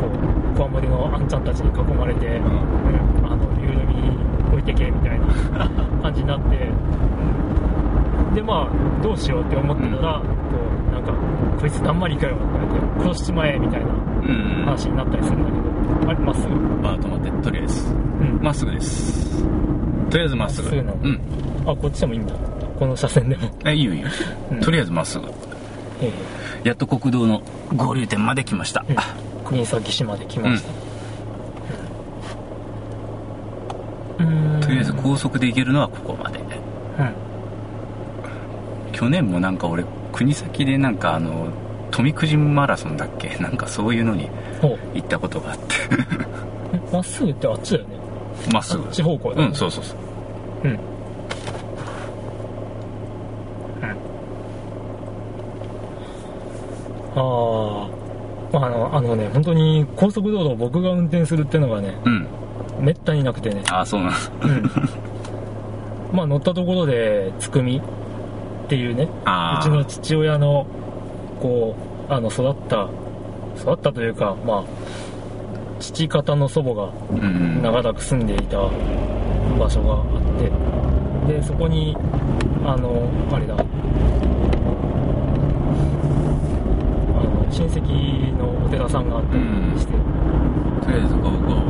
[0.00, 0.08] こ
[0.54, 1.26] うコアモリのあん。
[1.28, 1.44] ちゃん。
[1.44, 2.46] たちに囲まれて、うん、
[3.26, 4.16] あの有料に
[4.52, 5.26] 置いてけみたいな
[6.02, 6.68] 感じになって
[8.34, 10.26] でまあどうしようって思ってたら、こ
[10.88, 11.12] うなんか
[11.60, 12.38] こいつだんまりかよっ
[13.00, 13.96] て殺しちまえみたいなうん。
[14.64, 15.56] 話になったりするんだけ
[16.06, 16.46] どあれまっす？
[16.46, 16.54] ぐ
[16.86, 17.88] あ止まってとりあえず。
[17.88, 18.38] うん。
[18.40, 19.42] まっすぐです。
[20.10, 20.76] とりあえずまっすぐ。
[20.76, 20.88] うん。
[21.66, 22.34] あこっちでもいいんだ。
[22.78, 23.48] この車線でも。
[23.66, 24.08] えいいよいいよ。
[24.52, 24.60] うん。
[24.60, 25.26] とりあえずまっすぐ。
[26.00, 26.12] え
[26.62, 27.42] やっと国道の
[27.74, 28.84] 合流点まで来ました。
[28.88, 28.98] えうん。
[29.44, 30.68] 国東市まで来ました。
[34.24, 34.60] うん。
[34.60, 36.38] とりあえず高速で行けるのはここまで。
[36.38, 36.39] うん
[39.00, 39.82] 去年もなんか俺
[40.12, 41.46] 国先でなんかあの
[41.90, 43.34] 富くじマラソンだっけ？
[43.42, 44.28] なんかそういうのに
[44.94, 45.64] 行ったことがあって。
[46.74, 47.90] えまっすぐってあっちだよね。
[48.52, 48.82] まっすぐ。
[48.84, 49.46] あっち方向だよね。
[49.48, 49.98] うんそうそうそう。
[50.64, 50.70] うん。
[50.72, 50.78] うん。
[57.16, 57.88] あ
[58.52, 62.26] ああのあのね本当に高速道路を僕が運転するってのがねうん。
[62.80, 63.62] めったになくてね。
[63.70, 64.16] ああそうなんだ。
[64.42, 64.70] うん。
[66.16, 67.80] まあ乗ったところでつくみ
[68.70, 69.08] っていうねう
[69.64, 70.64] ちの父親の
[71.40, 71.74] こ
[72.08, 72.88] うあの育った
[73.60, 74.64] 育ったというかまあ
[75.80, 78.58] 父方の祖母がうん長らく住んでいた
[79.58, 81.96] 場所があってでそこに
[82.64, 83.56] あのあれだあ
[87.24, 89.42] の親戚のお寺さんがあったり
[89.80, 89.92] して、
[90.84, 91.60] とりあえずゴーゴー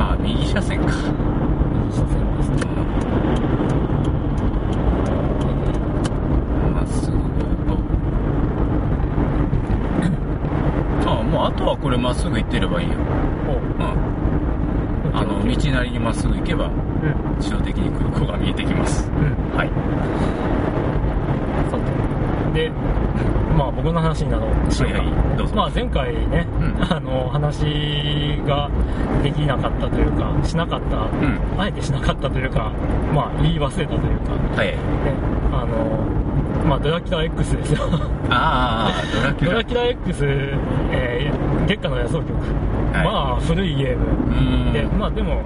[0.00, 0.92] あ右車線か。
[1.92, 2.56] 車線ですね
[6.74, 7.28] まっすぐゴー
[7.66, 12.94] ゴーあもうあとはこれまっすぐ行ってればいいよ。
[13.48, 13.58] おう。
[13.58, 15.16] うん。
[15.16, 17.36] あの道なりにまっすぐ行けばうん。
[17.38, 19.08] 自動的に空港が見えてきます。
[19.08, 19.56] うん。
[19.56, 19.68] はい。
[21.70, 21.78] さ
[22.52, 22.60] て。
[22.64, 22.70] で
[23.56, 24.72] まあ僕の話になろう。
[24.72, 25.06] しようかはい。
[25.06, 25.54] はいどうぞ。
[25.54, 26.92] まあ前回ね、うん。
[26.92, 27.62] あの話
[28.44, 28.68] が
[29.22, 31.38] できなかったというかしなかった、うん。
[31.56, 32.72] あえてしなかったというか
[33.14, 34.32] まあ言い忘れたというか。
[34.56, 34.76] はいね、
[35.52, 37.82] あの、まあ、ドラキュラ X ですよ。
[38.28, 39.52] ああドラキュラ。
[39.52, 40.24] ドラキュラ X、
[40.90, 42.32] えー月下の野草曲。
[42.92, 43.04] はい。
[43.04, 44.06] まあ、古いゲーム。
[44.06, 44.72] うん。
[44.72, 45.42] で、まあでも、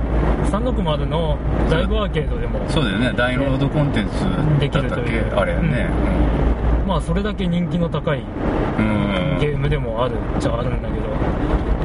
[0.51, 1.39] 360の
[1.71, 3.13] ライブアーケードでも、そうだよね。
[3.17, 5.35] ダウンロードコンテンツできるという。
[5.35, 5.89] あれやね。
[6.87, 8.21] まあそれだけ人気の高い
[8.79, 9.39] うん。
[9.41, 11.07] ゲームでもあるっちゃあるんだけど、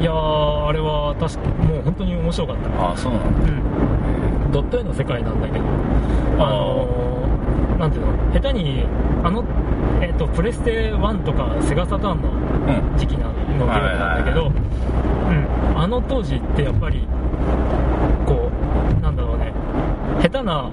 [0.00, 2.82] いやー、あれは確かもう本当に面白かった。
[2.82, 3.28] ああそうなんだ。
[3.52, 4.52] うん。
[4.52, 5.64] ドット絵の世界なんだけど、
[6.38, 7.05] あのー
[7.78, 8.84] なんていうの、下手に、
[9.22, 9.44] あの、
[10.00, 12.98] えっ、と、プレステ1とかセガサターンのうん。
[12.98, 17.06] 時期なのゲームなんだけど、うん、あの当時ってやっぱり
[18.26, 18.50] こ
[18.98, 19.52] うなんだろうね。
[20.22, 20.70] 下手な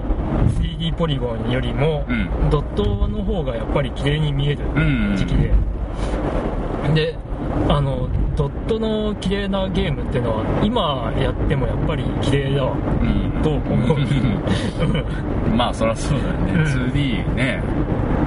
[0.60, 2.50] 3D ポリゴンよりも、うん。
[2.50, 5.52] ドットの方がやっぱり綺麗に見えるうん時期で、
[6.94, 7.16] で
[7.68, 8.08] あの
[8.66, 12.72] トの綺麗なゲームっていうのは今やってもやっぱり綺麗だわ。
[12.72, 13.42] うん。
[13.42, 13.98] と思う
[15.54, 16.62] まあそりゃそうだよね、うん。
[16.64, 17.62] 2D ね。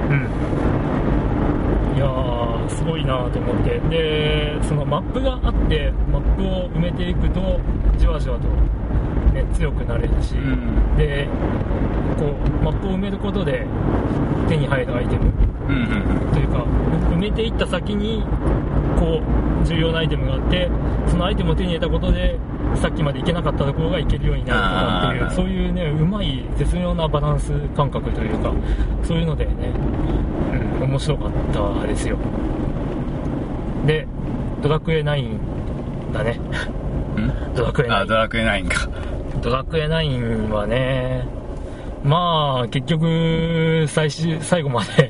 [0.08, 1.96] うん。
[1.96, 3.80] いやーすごいなと思って。
[3.90, 7.60] でそのマップがあってマップを埋めていくと
[7.98, 8.48] じわじわと、
[9.34, 10.96] ね、強くなれるし、うん。
[10.96, 11.26] で
[12.18, 13.66] こうマップを埋めることで
[14.48, 15.32] 手に入るアイテム。
[15.68, 15.78] うんう
[16.30, 16.32] ん。
[16.32, 16.64] というか
[17.10, 18.24] 埋めていった先に
[18.98, 19.20] こ
[19.62, 20.68] う重要なアイテムがあって
[21.08, 22.38] そのアイテムを手に入れたことで
[22.76, 28.52] さっきまで行けなかったところが行けるようになるとかっていうそういうねうまい絶妙なバランス感覚というか
[29.04, 29.52] そういうのでね、
[30.80, 31.32] うん、面白かっ
[31.80, 32.16] たですよ。
[33.86, 34.06] で
[34.62, 35.38] ドラクエ9
[36.12, 36.40] だね。
[37.16, 37.54] うん？
[37.54, 38.88] ドラクエ9あドラクエ9か。
[39.40, 41.24] ドラクエ9はね、
[42.04, 45.07] まあ、結局、最終、最後まで、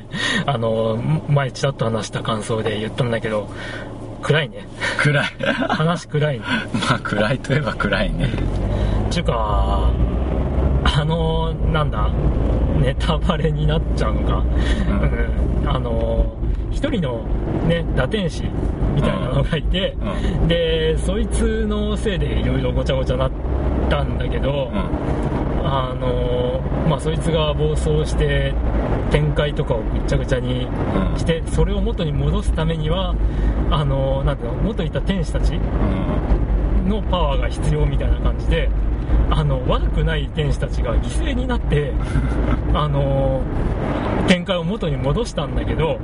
[0.51, 0.97] あの、
[1.29, 3.47] 前ちらっと話した感想で言ったんだけど、
[4.23, 4.67] 暗いね。
[4.97, 6.45] 暗い話暗いね。
[6.89, 8.29] まあ暗いといえば暗いね
[9.11, 9.89] ちゅうか、
[10.83, 12.09] あの、なんだ、
[12.81, 14.43] ネタバレになっちゃうのか。
[14.89, 16.25] うんうんあの、
[16.71, 17.21] 一人の
[17.67, 18.43] ね、打天使
[18.95, 19.95] みたいなのがいて、
[20.45, 23.31] うで、そいつのせいでいろいろごちゃごちゃなっ
[23.87, 25.29] たんだけど、うん
[25.71, 28.53] あのまあそいつが暴走して
[29.11, 30.67] 展開とかをぐっちゃぐちゃに
[31.11, 31.17] うん。
[31.19, 33.15] してそれを元に戻すためには
[33.71, 36.89] あのなんていうの元いた天使たちうん。
[36.89, 38.69] のパワーが必要みたいな感じで
[39.31, 41.91] あの悪くない天使たちが犠牲になって
[42.73, 43.41] あの
[44.27, 45.99] 展開を元に戻したんだけど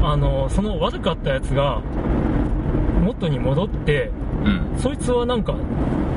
[0.00, 0.06] うん。
[0.06, 1.80] あのその悪かったやつが
[3.02, 4.10] 元に戻って
[4.44, 4.78] うん。
[4.78, 5.54] そいつはなんか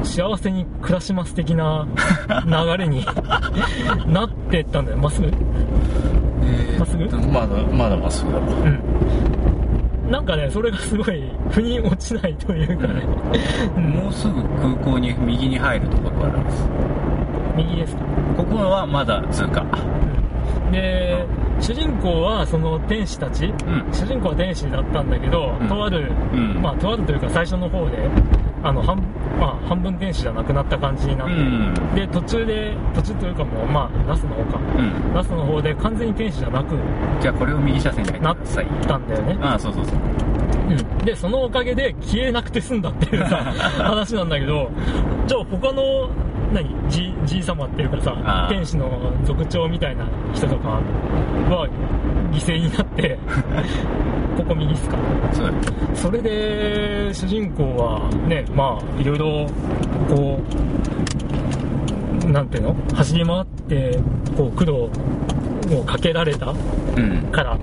[0.04, 1.86] 幸せに暮らします的な
[2.46, 3.06] 流れに
[4.08, 4.98] なってったんだよ。
[4.98, 5.32] まっすぐ
[6.78, 7.06] まっすぐ？
[7.28, 10.12] まだまだまっすぐだわうん。
[10.12, 13.06] なんかねそれがすごい腑に落ちないというかね、
[13.76, 16.64] うんもうすぐ空港に右に入るところがあるんです。
[17.58, 18.04] 右ですか、
[18.38, 19.62] ここはまだ通過。
[20.66, 20.72] うん。
[20.72, 21.26] で
[21.60, 23.54] 主人公はその天使たち、ん。
[23.92, 25.68] 主人公は天使だったんだけど、うん。
[25.68, 26.62] とある、うん。
[26.62, 28.10] まあとあるというか最初の方で
[28.68, 28.98] あの半,、
[29.40, 31.96] まあ、半分天使じゃなくなった感じになって、うん。
[31.96, 35.14] で途中で途中というかもうまあラスの方か、うん。
[35.14, 36.76] ラスの方で完全に天使じゃなく
[37.22, 38.38] じゃあこれを右車線に入なっ
[38.86, 39.96] たんだよね、ああそうそうそう。
[40.70, 43.38] うん、でそのおかげで消えなくて済んだっていうさ
[43.80, 44.70] 話なんだけど
[45.26, 46.10] じゃあ他の
[46.54, 46.70] 何？
[46.90, 48.90] じじい様っていうかさ天使の
[49.26, 50.70] 族長みたいな人とか
[51.50, 51.68] は
[52.32, 53.18] 犠牲になって
[54.38, 54.98] ここ右っすか？
[55.94, 59.48] そそれで主人公はねまあいろいろ
[60.10, 60.40] こ
[62.26, 62.76] うなんていうの？
[62.94, 64.00] 走り回って
[64.38, 64.90] こう苦労
[65.72, 66.54] をかけられた
[66.96, 67.28] うん。
[67.32, 67.58] から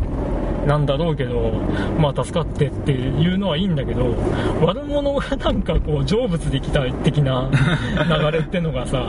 [0.67, 1.53] なんだろうけど、
[1.99, 4.15] まあ助かってっていうのはいいんだけど、
[4.63, 7.51] 悪者がなんかこう成仏できた的な
[8.09, 9.07] 流れってのがさ、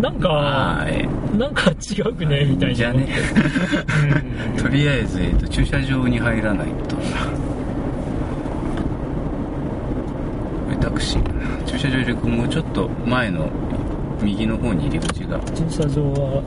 [0.00, 1.08] なんか、はい。
[1.36, 2.74] なんか違うくねみたいな。
[2.74, 3.06] じゃあね
[4.56, 4.62] うん。
[4.62, 6.96] とりあえず、えっと、駐車場に入らないと。
[10.80, 13.50] タクシー駐車場よりもうちょっと前の
[14.22, 15.38] 右の方に入り口が。
[15.54, 16.42] 駐車場は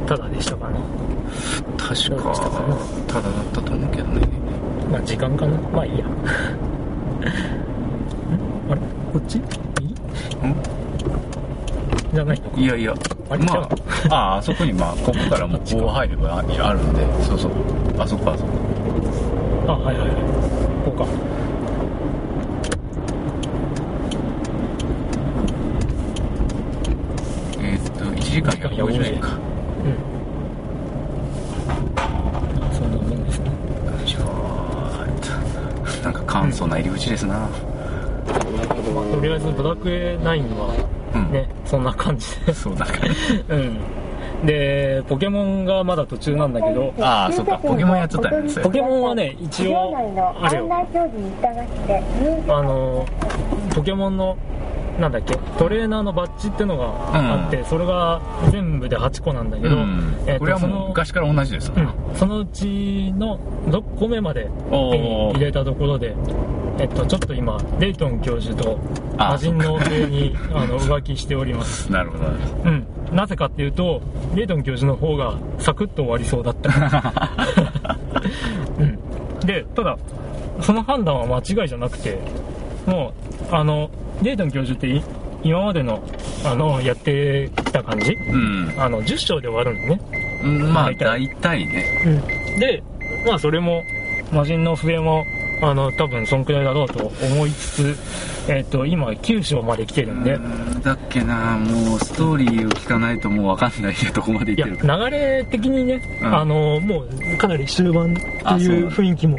[0.00, 0.06] うん。
[0.06, 1.11] ただでしたかね。
[1.78, 2.34] 確か
[3.06, 4.26] ただだったと思うけどね。
[4.90, 5.56] まあ時間かな？
[5.70, 6.04] まあいいや。
[6.04, 6.08] ん
[8.70, 8.80] あれ？
[9.12, 9.40] こっち？
[9.80, 9.94] 右？
[12.14, 12.60] じゃないのか？
[12.60, 12.94] いやいや。
[13.30, 13.44] あれ？
[13.44, 13.68] まあ
[14.10, 14.14] あ。
[14.34, 17.06] ああそこにまあここからもうこう入ればああるんで。
[17.24, 17.52] そうそう。
[17.98, 18.50] あそこあそこ
[19.68, 20.16] あ、はいはいはい。
[20.84, 21.04] こうか。
[27.58, 29.34] えーっと1時間150円かうん。
[32.74, 33.46] そんなもんですね。
[33.46, 33.52] よ
[34.04, 34.22] いしょー
[35.04, 35.06] っ
[36.62, 37.48] とな入り口ですな
[39.12, 42.54] とりあえずドラクエ9はうんね、そんな感じで。
[42.54, 42.92] そうだか
[43.48, 43.76] らうん。
[44.46, 49.94] で、ポケモンがまだ途中なんだけど、ああそうかポケモンやっとったんやねポケモンはね、一応、
[50.40, 50.68] あるよ。
[52.48, 53.06] あの、
[53.74, 54.38] ポケモンの、
[55.02, 58.22] なんだっけ、トレーナーのバッジってのがあって、それが
[58.52, 63.36] 全部で8個なんだけど、うんえっこれはそのもう昔から同じですうん、そのうちの
[63.66, 66.14] 6個目まで手に入れたところで、
[66.78, 68.78] えっと、ちょっと今、レイトン教授と
[69.18, 71.90] あ魔人の上に あの浮気しております。
[71.90, 72.24] なるほど
[72.64, 72.86] うん。
[73.12, 74.00] なぜかっていうと、
[74.36, 76.70] レイトン教授の方がサクッと終わりそうだった。
[78.78, 78.98] うん。
[79.40, 79.98] で、ただ、
[80.60, 82.20] その判断は間違いじゃなくて、
[82.86, 83.21] もう、
[83.52, 83.90] あの、
[84.22, 85.02] レイトン教授ってい
[85.44, 86.02] 今までの、
[86.44, 88.12] あの、やってきた感じ？
[88.12, 88.74] うん。
[88.78, 90.00] あの、10章で終わるのね。
[90.42, 91.28] うんまあ大体。
[91.40, 92.58] 大体ね。
[92.58, 92.82] で、
[93.26, 93.82] まあそれも、
[94.32, 95.24] 魔人の笛も
[95.62, 97.96] あの多分そんくらいだろうと思いつつ、
[98.48, 100.38] えっと今9章まで来てるんで、
[100.82, 106.34] だっけなもうストーリーを聞かないともう分かんないでどこまでいってるか流れ的にね、うん。
[106.34, 108.22] あのもうかなり終盤って
[108.64, 108.88] いう。
[108.88, 109.38] 雰囲気も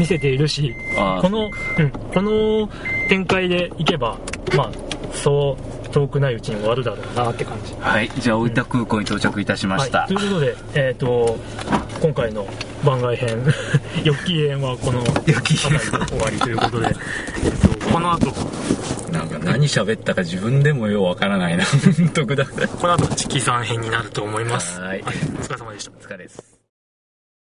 [0.00, 0.74] 見せているし
[1.20, 2.68] この、うん、この
[3.10, 4.18] 展開でいけば
[4.56, 4.72] まあ
[5.12, 7.74] そう遠くないうちに終わるだろうなって感じ。
[7.74, 11.36] はいじゃあ大分空港に到着いたしました、はい、ということで、えっと
[12.00, 12.46] 今回の
[12.82, 13.28] 番外編
[14.04, 15.12] ヨッキー編はこの終
[16.18, 18.32] わりということで、えっとこの後。
[19.10, 21.64] なんか何喋ったか自分でもようわからないな。
[21.66, 24.80] この後チキさん編になると思います。
[24.80, 25.00] はい。
[25.00, 25.90] お疲れ様でした。
[25.90, 26.49] お疲れです。